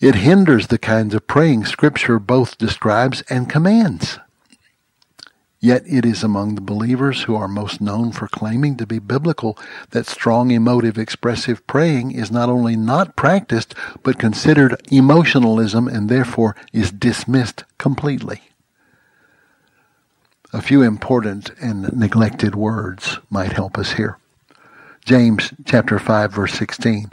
[0.00, 4.18] It hinders the kinds of praying Scripture both describes and commands.
[5.60, 9.56] Yet it is among the believers who are most known for claiming to be biblical
[9.90, 13.72] that strong emotive expressive praying is not only not practiced,
[14.02, 18.42] but considered emotionalism and therefore is dismissed completely.
[20.52, 24.18] A few important and neglected words might help us here.
[25.04, 27.10] James chapter 5 verse 16.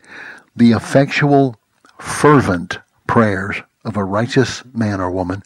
[0.55, 1.55] The effectual,
[1.97, 5.41] fervent prayers of a righteous man or woman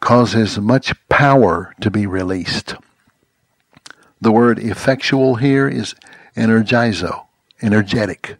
[0.00, 2.74] causes much power to be released.
[4.20, 5.94] The word effectual here is
[6.36, 7.26] energizo,
[7.62, 8.36] energetic.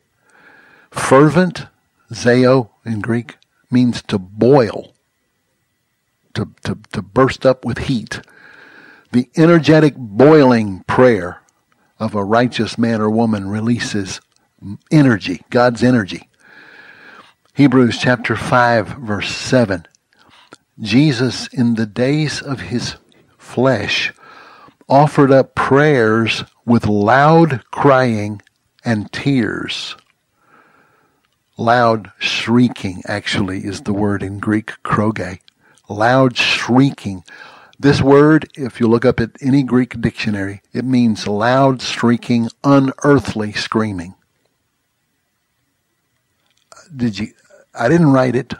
[0.91, 1.67] Fervent,
[2.13, 3.37] zeo in Greek,
[3.71, 4.93] means to boil,
[6.35, 8.21] to, to, to burst up with heat.
[9.13, 11.41] The energetic boiling prayer
[11.99, 14.21] of a righteous man or woman releases
[14.91, 16.29] energy, God's energy.
[17.55, 19.87] Hebrews chapter 5 verse 7
[20.81, 22.95] Jesus, in the days of his
[23.37, 24.13] flesh,
[24.89, 28.41] offered up prayers with loud crying
[28.85, 29.97] and tears.
[31.57, 35.41] Loud shrieking, actually, is the word in Greek, kroge.
[35.89, 37.25] Loud shrieking.
[37.81, 43.53] This word, if you look up at any Greek dictionary, it means loud, shrieking, unearthly
[43.53, 44.15] screaming.
[46.95, 47.29] Did you?
[47.75, 48.55] I didn't write it.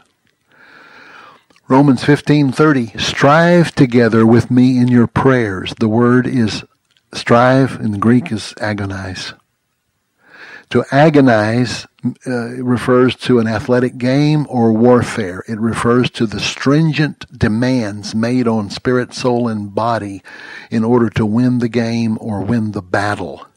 [1.67, 5.73] Romans 15:30 Strive together with me in your prayers.
[5.79, 6.63] The word is
[7.13, 9.33] strive in the Greek is agonize.
[10.71, 11.87] To agonize
[12.27, 15.43] uh, refers to an athletic game or warfare.
[15.47, 20.21] It refers to the stringent demands made on spirit, soul, and body
[20.69, 23.47] in order to win the game or win the battle.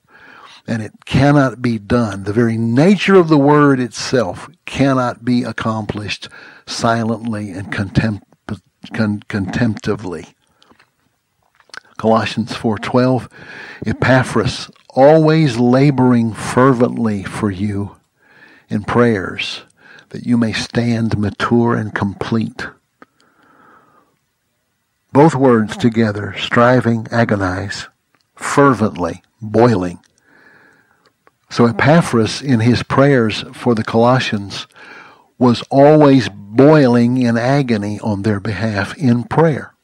[0.66, 2.24] And it cannot be done.
[2.24, 6.28] The very nature of the word itself cannot be accomplished
[6.66, 8.24] silently and contempt,
[8.94, 10.32] con- contemptively.
[11.98, 13.28] Colossians 4:12
[13.86, 17.96] Epaphras always laboring fervently for you
[18.68, 19.62] in prayers
[20.10, 22.66] that you may stand mature and complete.
[25.12, 27.88] Both words together, striving, agonize,
[28.34, 30.00] fervently, boiling.
[31.50, 34.66] So Epaphras in his prayers for the Colossians
[35.38, 39.74] was always boiling in agony on their behalf in prayer.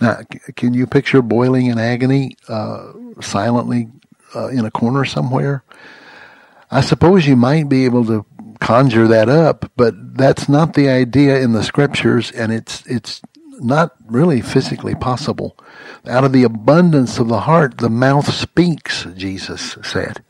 [0.00, 0.22] Now,
[0.56, 3.88] can you picture boiling in agony uh, silently
[4.34, 5.64] uh, in a corner somewhere?
[6.70, 8.26] I suppose you might be able to
[8.60, 13.20] conjure that up, but that's not the idea in the scriptures, and it's it's
[13.60, 15.56] not really physically possible.
[16.06, 19.06] Out of the abundance of the heart, the mouth speaks.
[19.16, 20.24] Jesus said.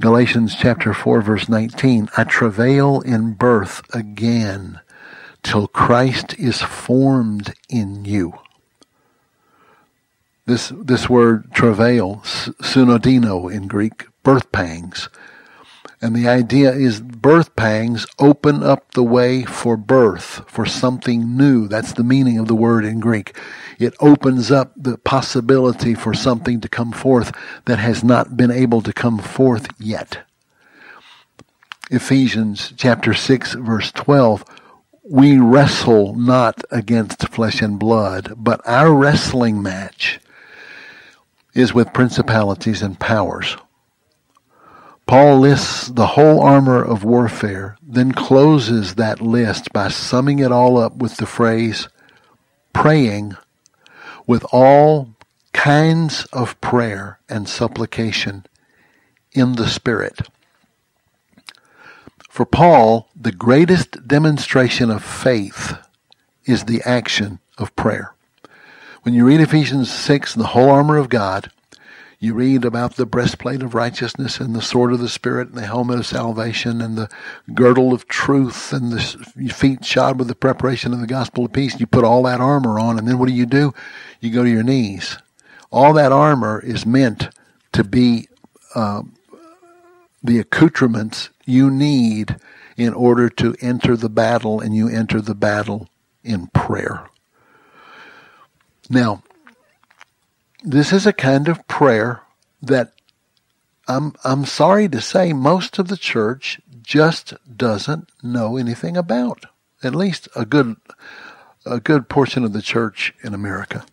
[0.00, 4.80] Galatians chapter 4 verse 19, I travail in birth again
[5.42, 8.32] till Christ is formed in you.
[10.46, 15.08] This, this word travail, sunodino in Greek, birth pangs.
[16.02, 21.68] And the idea is birth pangs open up the way for birth, for something new.
[21.68, 23.36] That's the meaning of the word in Greek.
[23.78, 27.32] It opens up the possibility for something to come forth
[27.66, 30.20] that has not been able to come forth yet.
[31.90, 34.44] Ephesians chapter 6 verse 12
[35.02, 40.20] we wrestle not against flesh and blood, but our wrestling match
[41.60, 43.56] is with principalities and powers.
[45.06, 50.78] Paul lists the whole armor of warfare, then closes that list by summing it all
[50.78, 51.88] up with the phrase,
[52.72, 53.36] praying
[54.26, 55.14] with all
[55.52, 58.46] kinds of prayer and supplication
[59.32, 60.28] in the Spirit.
[62.28, 65.76] For Paul, the greatest demonstration of faith
[66.44, 68.14] is the action of prayer.
[69.02, 71.50] When you read Ephesians 6, the whole armor of God,
[72.18, 75.64] you read about the breastplate of righteousness and the sword of the Spirit and the
[75.66, 77.08] helmet of salvation and the
[77.54, 79.00] girdle of truth and the
[79.54, 81.80] feet shod with the preparation of the gospel of peace.
[81.80, 83.72] You put all that armor on, and then what do you do?
[84.20, 85.16] You go to your knees.
[85.70, 87.30] All that armor is meant
[87.72, 88.28] to be
[88.74, 89.00] uh,
[90.22, 92.36] the accoutrements you need
[92.76, 95.88] in order to enter the battle, and you enter the battle
[96.22, 97.06] in prayer.
[98.90, 99.22] Now,
[100.64, 102.22] this is a kind of prayer
[102.60, 102.92] that
[103.86, 109.46] I'm, I'm sorry to say most of the church just doesn't know anything about.
[109.82, 110.76] At least a good,
[111.64, 113.86] a good portion of the church in America.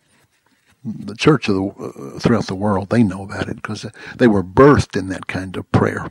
[0.84, 3.86] The church of the, uh, throughout the world, they know about it because
[4.16, 6.10] they were birthed in that kind of prayer.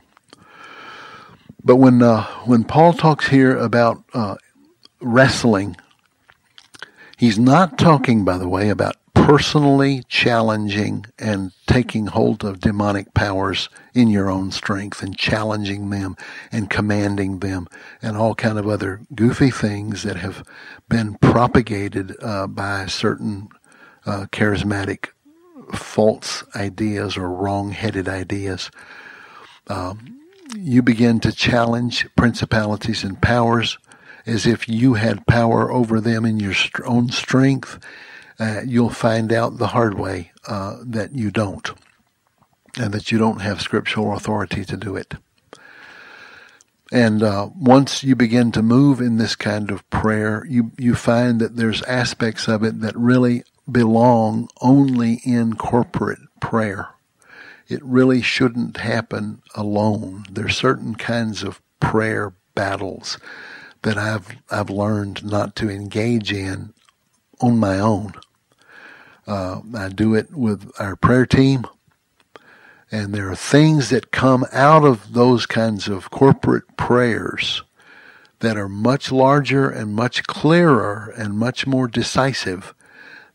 [1.62, 4.36] But when uh, when Paul talks here about uh,
[5.00, 5.76] wrestling,
[7.18, 13.68] he's not talking, by the way, about personally challenging and taking hold of demonic powers
[13.92, 16.16] in your own strength and challenging them
[16.50, 17.66] and commanding them
[18.00, 20.46] and all kind of other goofy things that have
[20.88, 23.48] been propagated uh, by certain
[24.06, 25.08] uh, charismatic
[25.74, 28.70] false ideas or wrong-headed ideas.
[29.66, 30.20] Um,
[30.56, 33.76] you begin to challenge principalities and powers
[34.28, 36.54] as if you had power over them in your
[36.84, 37.78] own strength,
[38.38, 41.70] uh, you'll find out the hard way uh, that you don't,
[42.76, 45.14] and that you don't have scriptural authority to do it.
[46.92, 51.40] And uh, once you begin to move in this kind of prayer, you you find
[51.40, 56.88] that there's aspects of it that really belong only in corporate prayer
[57.68, 60.24] it really shouldn't happen alone.
[60.30, 63.18] There's certain kinds of prayer battles
[63.82, 66.72] that I've I've learned not to engage in
[67.40, 68.14] on my own.
[69.26, 71.66] Uh, I do it with our prayer team,
[72.90, 77.62] and there are things that come out of those kinds of corporate prayers
[78.40, 82.74] that are much larger and much clearer and much more decisive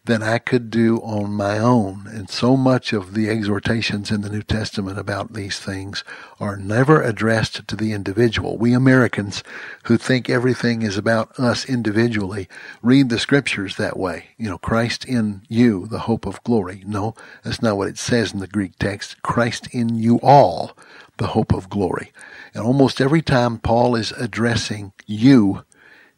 [0.06, 2.08] than I could do on my own.
[2.08, 6.04] And so much of the exhortations in the New Testament about these things
[6.41, 8.58] are never addressed to the individual.
[8.58, 9.43] We Americans
[9.86, 12.49] who think everything is about us individually
[12.82, 14.32] read the scriptures that way.
[14.38, 16.84] You know, Christ in you, the hope of glory.
[16.86, 19.22] No, that's not what it says in the Greek text.
[19.22, 20.76] Christ in you all,
[21.16, 22.12] the hope of glory.
[22.54, 25.64] And almost every time Paul is addressing you,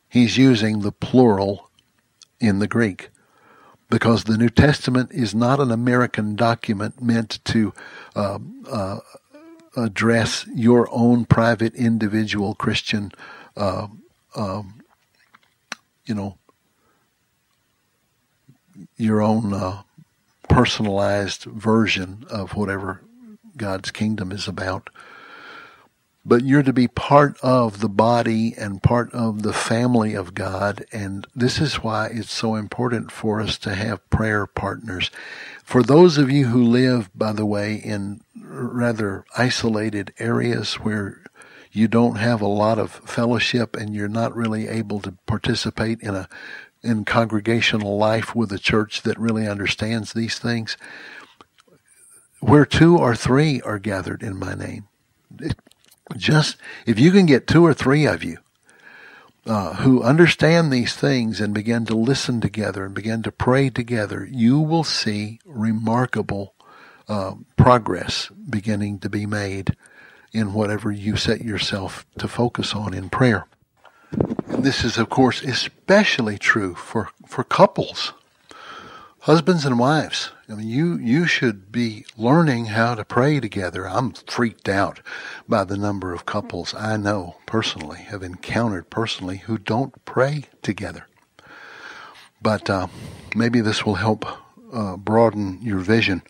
[0.09, 1.69] he's using the plural
[2.39, 3.09] in the Greek
[3.95, 7.73] because the New Testament is not an American document meant to
[8.13, 8.39] uh,
[8.69, 8.99] uh,
[9.77, 13.13] address your own private individual Christian,
[13.55, 13.87] uh,
[14.35, 14.81] um,
[16.05, 16.37] you know,
[18.97, 19.83] your own uh,
[20.49, 22.99] personalized version of whatever
[23.55, 24.89] God's kingdom is about
[26.26, 30.84] but you're to be part of the body and part of the family of God.
[30.91, 35.11] And this is why it's so important for us to have prayer partners.
[35.63, 41.21] For those of you who live, by the way, in rather isolated areas where
[41.71, 46.15] you don't have a lot of fellowship and you're not really able to participate in
[46.15, 46.28] a
[46.82, 50.78] in congregational life with a church that really understands these things
[52.39, 54.88] where two or three are gathered in my name
[56.15, 58.37] just if you can get two or three of you
[59.45, 64.27] uh, who understand these things and begin to listen together and begin to pray together,
[64.31, 66.53] you will see remarkable
[67.07, 69.75] uh, progress beginning to be made
[70.33, 73.45] in whatever you set yourself to focus on in prayer.
[74.47, 78.13] And this is, of course, especially true for, for couples,
[79.19, 80.31] husbands and wives.
[80.47, 83.89] I mean, you, you should be learning how to pray together.
[83.89, 84.99] I'm freaked out
[85.49, 91.07] by the number of couples I know personally, have encountered personally, who don't pray together.
[92.43, 92.87] But uh,
[93.35, 94.23] maybe this will help
[94.71, 96.21] uh, broaden your vision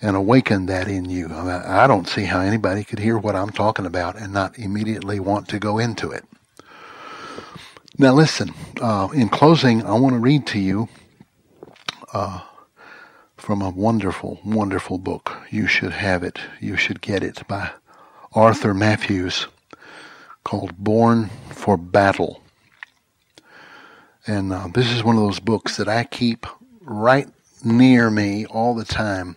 [0.00, 1.26] and awaken that in you.
[1.26, 4.58] I, mean, I don't see how anybody could hear what I'm talking about and not
[4.58, 6.24] immediately want to go into it.
[7.96, 10.88] Now, listen, uh, in closing, I want to read to you
[12.12, 12.40] uh,
[13.42, 15.36] from a wonderful, wonderful book.
[15.50, 16.38] You should have it.
[16.60, 17.72] You should get it by
[18.32, 19.48] Arthur Matthews
[20.44, 22.40] called Born for Battle.
[24.28, 26.46] And uh, this is one of those books that I keep
[26.82, 27.28] right
[27.64, 29.34] near me all the time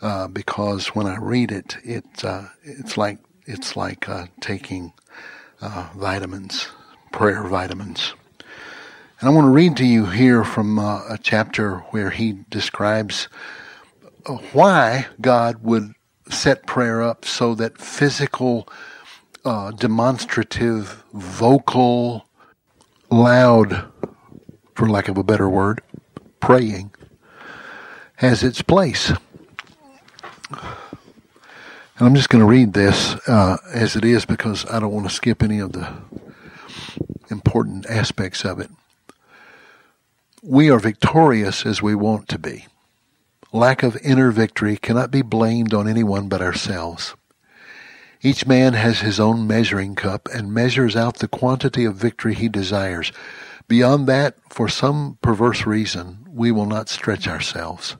[0.00, 4.92] uh, because when I read it, it uh, it's like it's like uh, taking
[5.60, 6.68] uh, vitamins,
[7.10, 8.14] prayer vitamins.
[9.20, 13.28] And I want to read to you here from uh, a chapter where he describes
[14.24, 15.92] uh, why God would
[16.30, 18.66] set prayer up so that physical,
[19.44, 22.24] uh, demonstrative, vocal,
[23.10, 23.92] loud,
[24.74, 25.82] for lack of a better word,
[26.40, 26.90] praying
[28.16, 29.12] has its place.
[30.50, 35.06] And I'm just going to read this uh, as it is because I don't want
[35.10, 35.92] to skip any of the
[37.28, 38.70] important aspects of it
[40.42, 42.66] we are victorious as we want to be.
[43.52, 47.14] Lack of inner victory cannot be blamed on anyone but ourselves.
[48.22, 52.48] Each man has his own measuring cup and measures out the quantity of victory he
[52.48, 53.12] desires.
[53.68, 57.96] Beyond that, for some perverse reason, we will not stretch ourselves.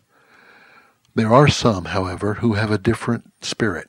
[1.14, 3.88] There are some, however, who have a different spirit.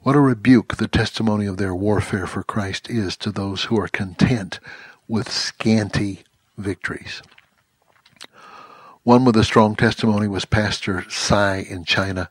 [0.00, 3.88] What a rebuke the testimony of their warfare for Christ is to those who are
[3.88, 4.60] content
[5.08, 6.22] with scanty
[6.58, 7.22] victories.
[9.04, 12.28] One with a strong testimony was Pastor Sai in China.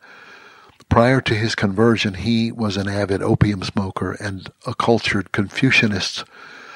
[0.89, 6.23] Prior to his conversion, he was an avid opium smoker and a cultured Confucianist.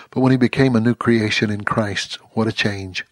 [0.10, 3.06] But when he became a new creation in Christ, what a change.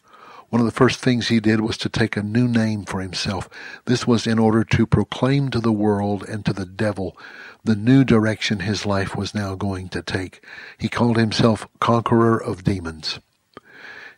[0.49, 3.47] One of the first things he did was to take a new name for himself.
[3.85, 7.15] This was in order to proclaim to the world and to the devil
[7.63, 10.43] the new direction his life was now going to take.
[10.77, 13.19] He called himself Conqueror of Demons.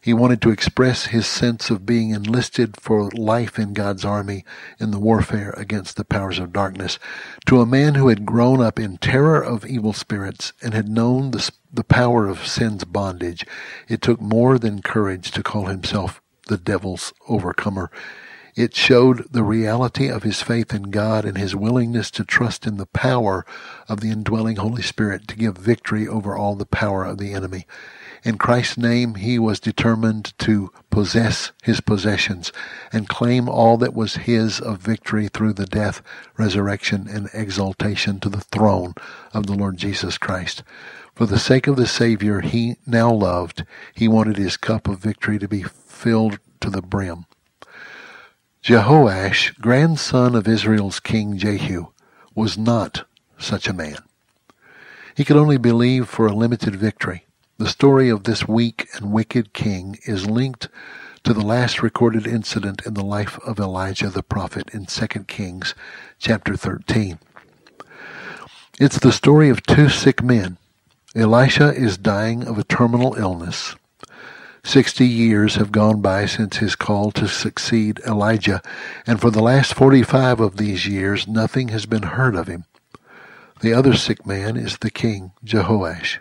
[0.03, 4.43] He wanted to express his sense of being enlisted for life in God's army
[4.79, 6.97] in the warfare against the powers of darkness.
[7.45, 11.29] To a man who had grown up in terror of evil spirits and had known
[11.29, 13.45] the, the power of sin's bondage,
[13.87, 17.91] it took more than courage to call himself the devil's overcomer.
[18.55, 22.77] It showed the reality of his faith in God and his willingness to trust in
[22.77, 23.45] the power
[23.87, 27.67] of the indwelling Holy Spirit to give victory over all the power of the enemy.
[28.23, 32.51] In Christ's name, he was determined to possess his possessions
[32.93, 36.03] and claim all that was his of victory through the death,
[36.37, 38.93] resurrection, and exaltation to the throne
[39.33, 40.61] of the Lord Jesus Christ.
[41.15, 43.65] For the sake of the Savior he now loved,
[43.95, 47.25] he wanted his cup of victory to be filled to the brim.
[48.63, 51.87] Jehoash, grandson of Israel's king Jehu,
[52.35, 53.05] was not
[53.39, 53.97] such a man.
[55.15, 57.25] He could only believe for a limited victory.
[57.61, 60.67] The story of this weak and wicked king is linked
[61.23, 65.75] to the last recorded incident in the life of Elijah the prophet in 2 Kings
[66.17, 67.19] chapter 13.
[68.79, 70.57] It's the story of two sick men.
[71.15, 73.75] Elisha is dying of a terminal illness.
[74.63, 78.63] Sixty years have gone by since his call to succeed Elijah,
[79.05, 82.65] and for the last forty-five of these years nothing has been heard of him.
[83.59, 86.17] The other sick man is the king, Jehoash.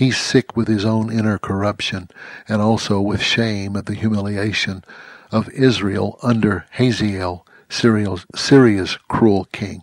[0.00, 2.08] He's sick with his own inner corruption
[2.48, 4.82] and also with shame at the humiliation
[5.30, 9.82] of Israel under Hazael, Syria's, Syria's cruel king.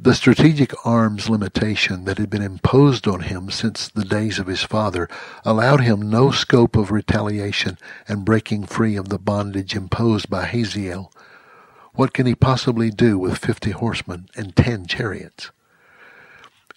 [0.00, 4.62] The strategic arms limitation that had been imposed on him since the days of his
[4.62, 5.10] father
[5.44, 7.76] allowed him no scope of retaliation
[8.08, 11.12] and breaking free of the bondage imposed by Hazael.
[11.92, 15.50] What can he possibly do with fifty horsemen and ten chariots?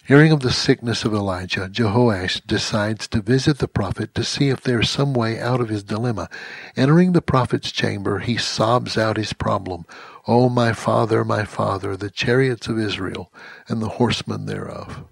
[0.10, 4.60] Hearing of the sickness of Elijah, Jehoash decides to visit the prophet to see if
[4.60, 6.32] there is some way out of his dilemma.
[6.76, 9.86] Entering the prophet's chamber, he sobs out his problem.
[10.28, 13.32] O oh, my father, my father, the chariots of Israel
[13.68, 15.04] and the horsemen thereof.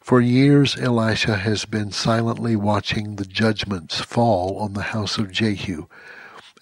[0.00, 5.86] For years Elisha has been silently watching the judgments fall on the house of Jehu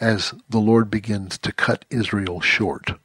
[0.00, 2.98] as the Lord begins to cut Israel short.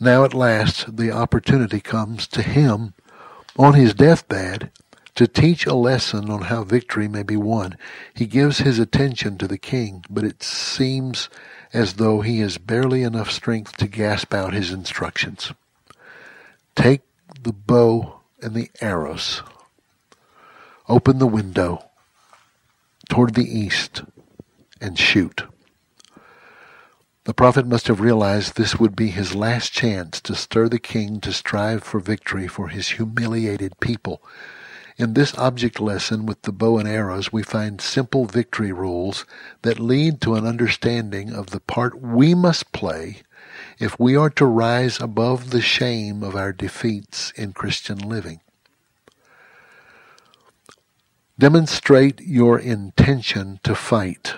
[0.00, 2.94] Now at last the opportunity comes to him
[3.58, 4.70] on his deathbed
[5.16, 7.76] To teach a lesson on how victory may be won,
[8.14, 11.28] he gives his attention to the king, but it seems
[11.74, 15.52] as though he has barely enough strength to gasp out his instructions.
[16.74, 17.02] Take
[17.42, 19.42] the bow and the arrows.
[20.88, 21.84] Open the window
[23.10, 24.02] toward the east
[24.80, 25.42] and shoot.
[27.30, 31.20] The prophet must have realized this would be his last chance to stir the king
[31.20, 34.20] to strive for victory for his humiliated people.
[34.96, 39.26] In this object lesson with the bow and arrows, we find simple victory rules
[39.62, 43.22] that lead to an understanding of the part we must play
[43.78, 48.40] if we are to rise above the shame of our defeats in Christian living.
[51.38, 54.34] Demonstrate your intention to fight.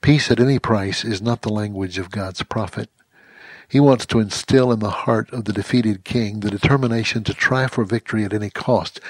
[0.00, 2.88] Peace at any price is not the language of God's prophet.
[3.68, 7.66] He wants to instill in the heart of the defeated king the determination to try
[7.66, 9.00] for victory at any cost.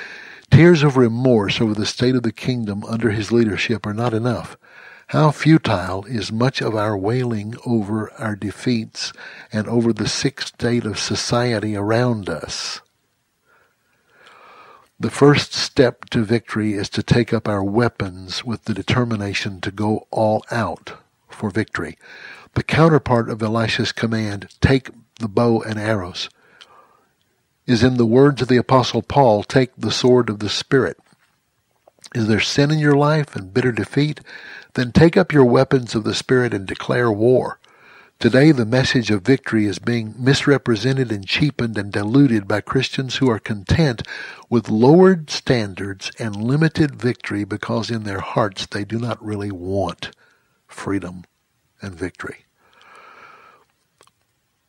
[0.51, 4.57] Tears of remorse over the state of the kingdom under his leadership are not enough.
[5.09, 9.13] How futile is much of our wailing over our defeats
[9.53, 12.81] and over the sick state of society around us.
[15.01, 19.71] The first step to victory is to take up our weapons with the determination to
[19.71, 20.95] go all out
[21.29, 21.97] for victory.
[22.55, 24.91] The counterpart of Elisha's command, take
[25.21, 26.29] the bow and arrows,
[27.65, 30.99] is in the words of the Apostle Paul, take the sword of the Spirit.
[32.13, 34.21] Is there sin in your life and bitter defeat?
[34.75, 37.61] Then take up your weapons of the Spirit and declare war.
[38.21, 43.31] Today, the message of victory is being misrepresented and cheapened and diluted by Christians who
[43.31, 44.03] are content
[44.51, 50.11] with lowered standards and limited victory because in their hearts they do not really want
[50.67, 51.27] freedom
[51.81, 52.47] and victory.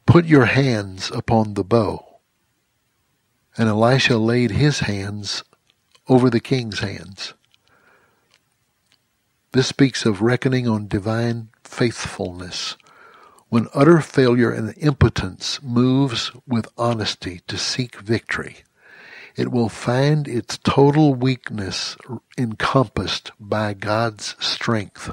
[0.05, 2.19] Put your hands upon the bow.
[3.57, 5.43] And Elisha laid his hands
[6.07, 7.33] over the king's hands.
[9.53, 12.77] This speaks of reckoning on divine faithfulness
[13.49, 18.57] when utter failure and impotence moves with honesty to seek victory,
[19.35, 21.97] it will find its total weakness
[22.37, 25.11] encompassed by God's strength.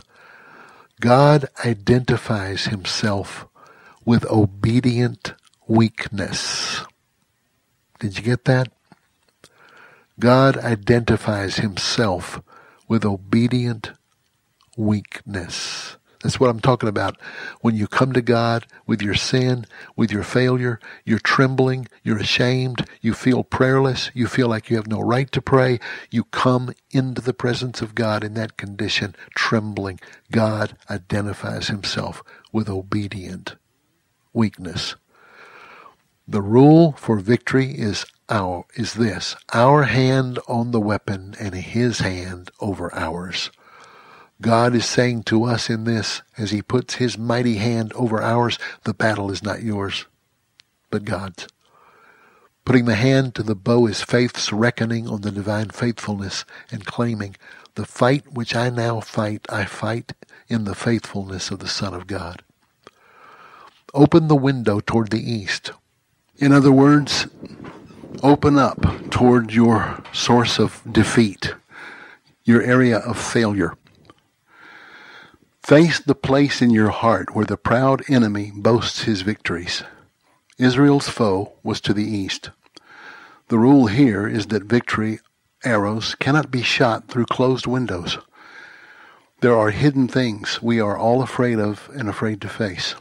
[1.00, 3.46] God identifies himself
[4.04, 5.34] with obedient
[5.66, 6.82] weakness.
[7.98, 8.68] Did you get that?
[10.18, 12.40] God identifies himself
[12.88, 13.92] with obedient
[14.76, 15.95] weakness.
[16.22, 17.16] That's what I'm talking about.
[17.60, 22.86] When you come to God with your sin, with your failure, you're trembling, you're ashamed,
[23.00, 25.78] you feel prayerless, you feel like you have no right to pray,
[26.10, 30.00] you come into the presence of God in that condition, trembling.
[30.32, 33.56] God identifies himself with obedient
[34.32, 34.96] weakness.
[36.28, 42.00] The rule for victory is our is this our hand on the weapon and his
[42.00, 43.50] hand over ours.
[44.40, 48.58] God is saying to us in this, as He puts His mighty hand over ours,
[48.84, 50.06] the battle is not yours,
[50.90, 51.48] but God's.
[52.64, 57.36] Putting the hand to the bow is faith's reckoning on the divine faithfulness and claiming,
[57.76, 60.12] the fight which I now fight, I fight
[60.48, 62.42] in the faithfulness of the Son of God.
[63.94, 65.70] Open the window toward the east.
[66.38, 67.28] In other words,
[68.22, 71.54] open up toward your source of defeat,
[72.44, 73.74] your area of failure.
[75.66, 79.82] Face the place in your heart where the proud enemy boasts his victories.
[80.58, 82.50] Israel's foe was to the east.
[83.48, 85.18] The rule here is that victory
[85.64, 88.16] arrows cannot be shot through closed windows.
[89.40, 92.94] There are hidden things we are all afraid of and afraid to face,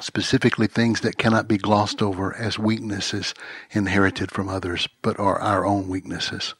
[0.00, 3.32] specifically things that cannot be glossed over as weaknesses
[3.70, 6.56] inherited from others, but are our own weaknesses.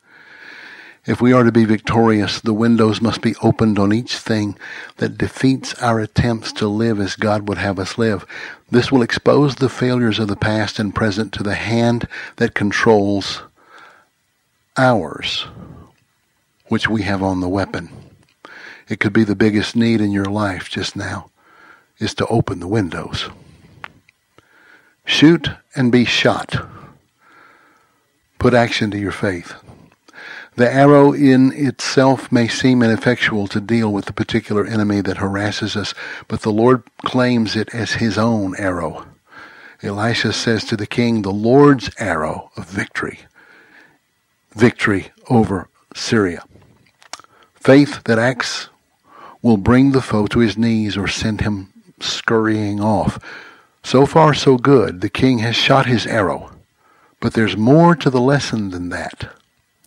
[1.07, 4.59] If we are to be victorious, the windows must be opened on each thing
[4.97, 8.27] that defeats our attempts to live as God would have us live.
[8.71, 13.43] This will expose the failures of the past and present to the hand that controls
[14.77, 15.47] ours,
[16.67, 17.89] which we have on the weapon.
[18.89, 21.31] It could be the biggest need in your life just now
[21.99, 23.31] is to open the windows.
[25.05, 26.69] Shoot and be shot.
[28.41, 29.55] Put action to your faith.
[30.57, 35.77] The arrow in itself may seem ineffectual to deal with the particular enemy that harasses
[35.77, 35.93] us,
[36.29, 39.07] but the Lord claims it as his own arrow.
[39.83, 43.21] Elisha says to the king, the Lord's arrow of victory.
[44.55, 46.43] Victory over Syria.
[47.55, 48.69] Faith that acts
[49.43, 53.19] will bring the foe to his knees or send him scurrying off.
[53.83, 55.03] So far, so good.
[55.03, 56.51] The king has shot his arrow
[57.21, 59.33] But there's more to the lesson than that.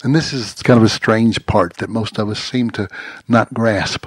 [0.03, 2.87] And this is kind of a strange part that most of us seem to
[3.27, 4.05] not grasp.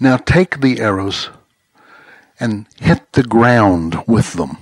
[0.00, 1.28] Now take the arrows
[2.40, 4.58] and hit the ground with them.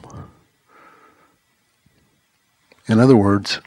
[2.89, 3.61] In other words,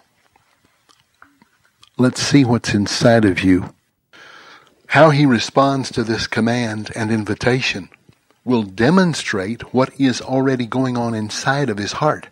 [1.97, 3.73] let's see what's inside of you.
[4.87, 7.89] How he responds to this command and invitation
[8.43, 12.27] will demonstrate what is already going on inside of his heart.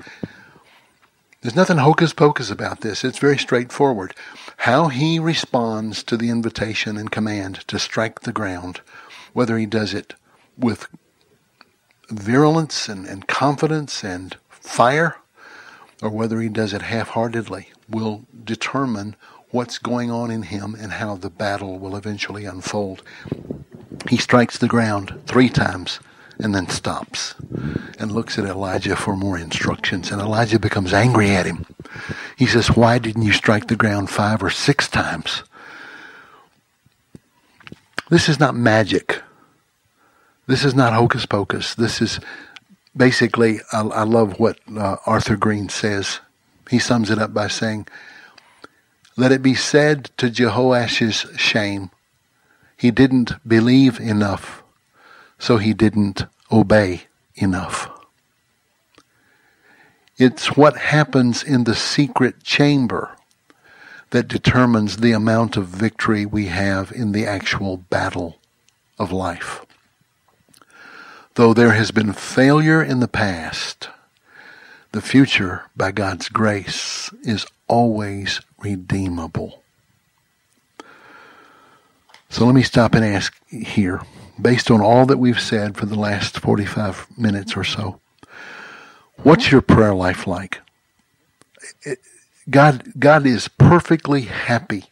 [1.41, 3.03] There's nothing hocus pocus about this.
[3.03, 4.15] It's very straightforward.
[4.57, 8.81] How he responds to the invitation and command to strike the ground,
[9.33, 10.15] whether he does it
[10.57, 10.87] with
[12.09, 15.17] virulence and, and confidence and fire,
[16.01, 19.15] or whether he does it half heartedly, will determine
[19.51, 23.03] what's going on in him and how the battle will eventually unfold.
[24.09, 25.99] He strikes the ground three times
[26.39, 27.35] and then stops
[27.99, 30.11] and looks at Elijah for more instructions.
[30.11, 31.65] And Elijah becomes angry at him.
[32.37, 35.43] He says, Why didn't you strike the ground five or six times?
[38.09, 39.21] This is not magic.
[40.45, 41.75] This is not hocus pocus.
[41.75, 42.19] This is
[42.95, 46.19] basically, I, I love what uh, Arthur Green says.
[46.69, 47.87] He sums it up by saying,
[49.17, 51.89] Let it be said to Jehoash's shame,
[52.77, 54.63] he didn't believe enough
[55.39, 57.03] so he didn't obey
[57.35, 57.89] enough.
[60.17, 63.15] It's what happens in the secret chamber
[64.09, 68.37] that determines the amount of victory we have in the actual battle
[68.97, 69.65] of life.
[71.35, 73.89] Though there has been failure in the past,
[74.91, 79.61] the future, by God's grace, is always redeemable.
[82.29, 84.01] So let me stop and ask here
[84.41, 87.99] based on all that we've said for the last 45 minutes or so,
[89.17, 90.59] what's your prayer life like?
[92.49, 94.85] God, God is perfectly happy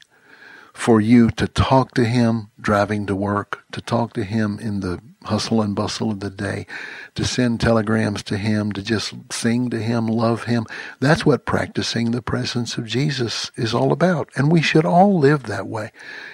[0.74, 5.00] for you to talk to Him driving to work, to talk to Him in the
[5.24, 6.68] hustle and bustle of the day,
[7.16, 10.66] to send telegrams to Him, to just sing to Him, love Him.
[11.00, 14.30] That's what practicing the presence of Jesus is all about.
[14.36, 15.92] And we should all live that way.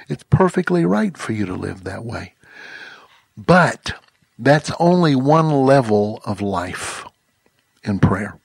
[0.10, 2.34] It's perfectly right for you to live that way.
[3.46, 3.94] But
[4.38, 7.06] that's only one level of life
[7.84, 8.38] in prayer.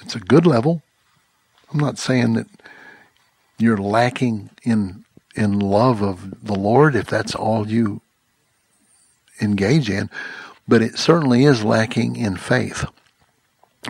[0.00, 0.82] It's a good level.
[1.72, 2.46] I'm not saying that
[3.58, 5.04] you're lacking in
[5.34, 8.02] in love of the Lord if that's all you
[9.40, 10.10] engage in,
[10.68, 12.84] but it certainly is lacking in faith.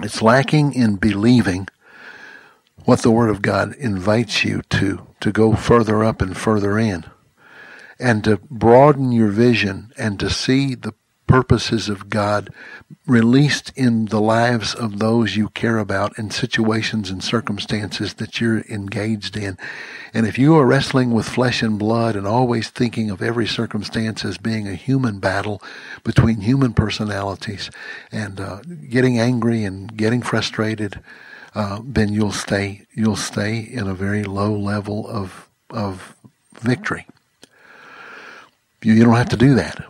[0.02, 1.66] It's lacking in believing
[2.84, 7.04] what the Word of God invites you to, to go further up and further in
[8.02, 10.92] and to broaden your vision and to see the
[11.26, 12.50] purposes of God
[13.06, 18.60] released in the lives of those you care about in situations and circumstances that you're
[18.68, 19.56] engaged in.
[20.12, 24.26] And if you are wrestling with flesh and blood and always thinking of every circumstance
[24.26, 25.62] as being a human battle
[26.04, 27.70] between human personalities
[28.10, 31.00] and uh, getting angry and getting frustrated,
[31.54, 36.14] uh, then you'll stay you'll stay in a very low level of of
[36.60, 37.06] victory.
[38.82, 39.84] You, you don't have to do that.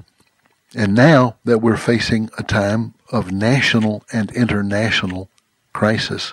[0.74, 5.28] And now that we're facing a time of national and international
[5.72, 6.32] crisis,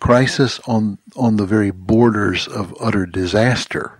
[0.00, 3.98] crisis on, on the very borders of utter disaster,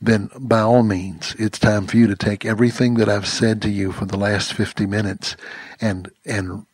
[0.00, 3.70] then by all means, it's time for you to take everything that I've said to
[3.70, 5.36] you for the last 50 minutes
[5.80, 6.66] and, and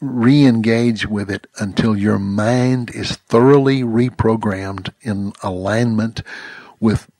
[0.00, 6.22] re-engage with it until your mind is thoroughly reprogrammed in alignment
[6.80, 7.10] with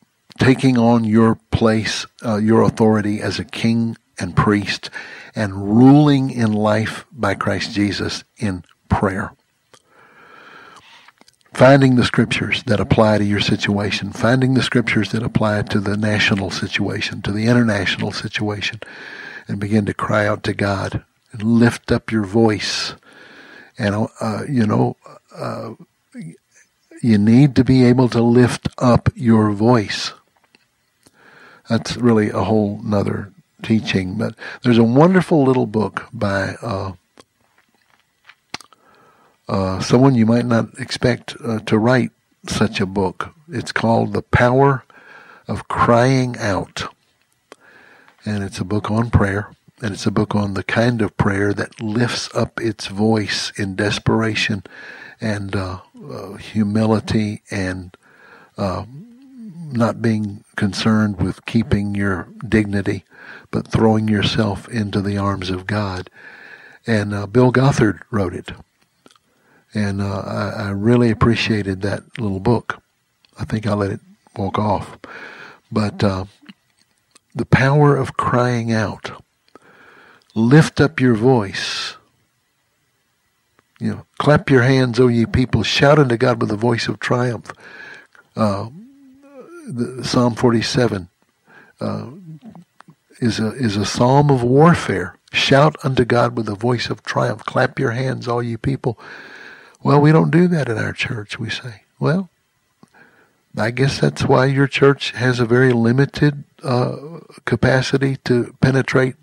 [0.41, 4.91] taking on your place, uh, your authority as a king and priest,
[5.36, 9.32] and ruling in life by Christ Jesus in prayer.
[11.53, 15.97] Finding the scriptures that apply to your situation, finding the scriptures that apply to the
[15.97, 18.80] national situation, to the international situation,
[19.47, 22.95] and begin to cry out to God and lift up your voice.
[23.78, 24.97] And, uh, you know,
[25.36, 25.74] uh,
[27.03, 30.12] you need to be able to lift up your voice
[31.71, 34.18] that's really a whole nother teaching.
[34.18, 36.93] But there's a wonderful little book by uh,
[39.49, 42.11] uh, someone you might not expect uh, to write
[42.49, 43.33] such a book.
[43.49, 44.85] It's called The Power
[45.47, 46.93] of Crying Out.
[48.25, 49.53] And it's a book on prayer.
[49.81, 53.77] And it's a book on the kind of prayer that lifts up its voice in
[53.77, 54.64] desperation
[55.21, 57.97] and uh, uh, humility and
[58.59, 58.85] uh,
[59.73, 63.05] not being concerned with keeping your dignity,
[63.51, 66.11] but throwing yourself into the arms of God.
[66.87, 68.53] And uh, Bill Gothard wrote it.
[69.73, 72.83] And uh, I, I really appreciated that little book.
[73.39, 74.01] I think I let it
[74.37, 74.99] walk off.
[75.71, 76.25] But uh,
[77.35, 79.23] the power of crying out.
[80.35, 81.97] Lift up your voice.
[83.79, 85.62] You know, clap your hands, O ye people.
[85.62, 87.51] Shout unto God with a voice of triumph.
[88.37, 88.68] Uh,
[89.71, 91.09] the, Psalm 47
[91.81, 92.11] uh,
[93.21, 95.16] is a is a psalm of warfare.
[95.33, 97.45] Shout unto God with a voice of triumph.
[97.45, 98.99] Clap your hands, all you people.
[99.83, 101.39] Well, we don't do that in our church.
[101.39, 102.29] We say, well,
[103.57, 109.14] I guess that's why your church has a very limited uh, capacity to penetrate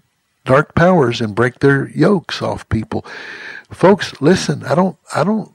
[0.46, 3.06] dark powers and break their yokes off people.
[3.70, 5.54] Folks, listen, I don't, I don't,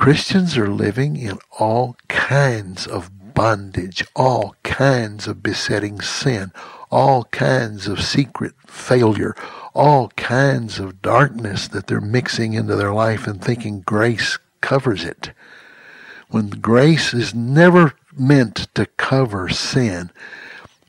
[0.00, 6.52] Christians are living in all kinds of bondage, all kinds of besetting sin,
[6.90, 9.36] all kinds of secret failure,
[9.74, 15.32] all kinds of darkness that they're mixing into their life and thinking grace covers it.
[16.30, 20.12] When grace is never meant to cover sin.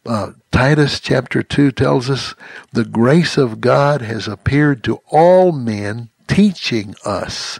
[0.05, 2.33] Uh, Titus chapter 2 tells us
[2.71, 7.59] the grace of God has appeared to all men, teaching us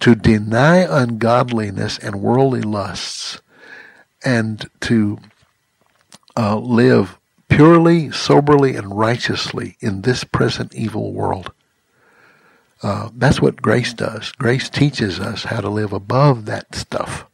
[0.00, 3.40] to deny ungodliness and worldly lusts
[4.24, 5.18] and to
[6.36, 11.52] uh, live purely, soberly, and righteously in this present evil world.
[12.82, 14.32] Uh, that's what grace does.
[14.32, 17.26] Grace teaches us how to live above that stuff.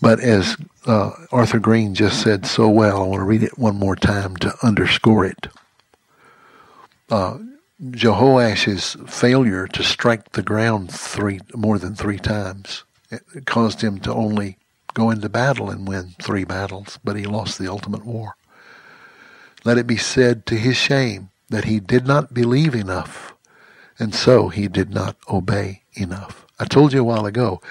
[0.00, 0.56] But as
[0.86, 4.34] uh, Arthur Green just said so well, I want to read it one more time
[4.38, 5.46] to underscore it.
[7.10, 7.38] Uh,
[7.88, 12.84] Jehoash's failure to strike the ground three more than three times
[13.46, 14.58] caused him to only
[14.92, 18.34] go into battle and win three battles, but he lost the ultimate war.
[19.64, 23.34] Let it be said to his shame that he did not believe enough,
[23.98, 26.44] and so he did not obey enough.
[26.58, 27.62] I told you a while ago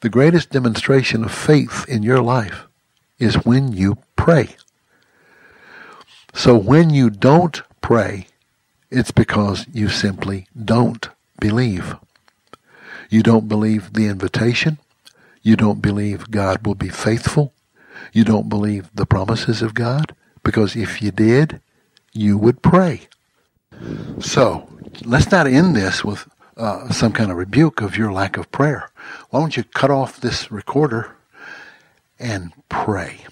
[0.00, 2.68] the greatest demonstration of faith in your life
[3.18, 4.56] is when you pray.
[6.34, 8.28] So when you don't pray,
[8.96, 11.96] it's because you simply don't believe.
[13.10, 14.78] You don't believe the invitation.
[15.42, 17.52] You don't believe God will be faithful.
[18.14, 20.16] You don't believe the promises of God.
[20.42, 21.60] Because if you did,
[22.14, 23.02] you would pray.
[24.20, 24.66] So
[25.04, 26.26] let's not end this with
[26.56, 28.88] uh, some kind of rebuke of your lack of prayer.
[29.28, 31.14] Why don't you cut off this recorder
[32.18, 33.26] and pray?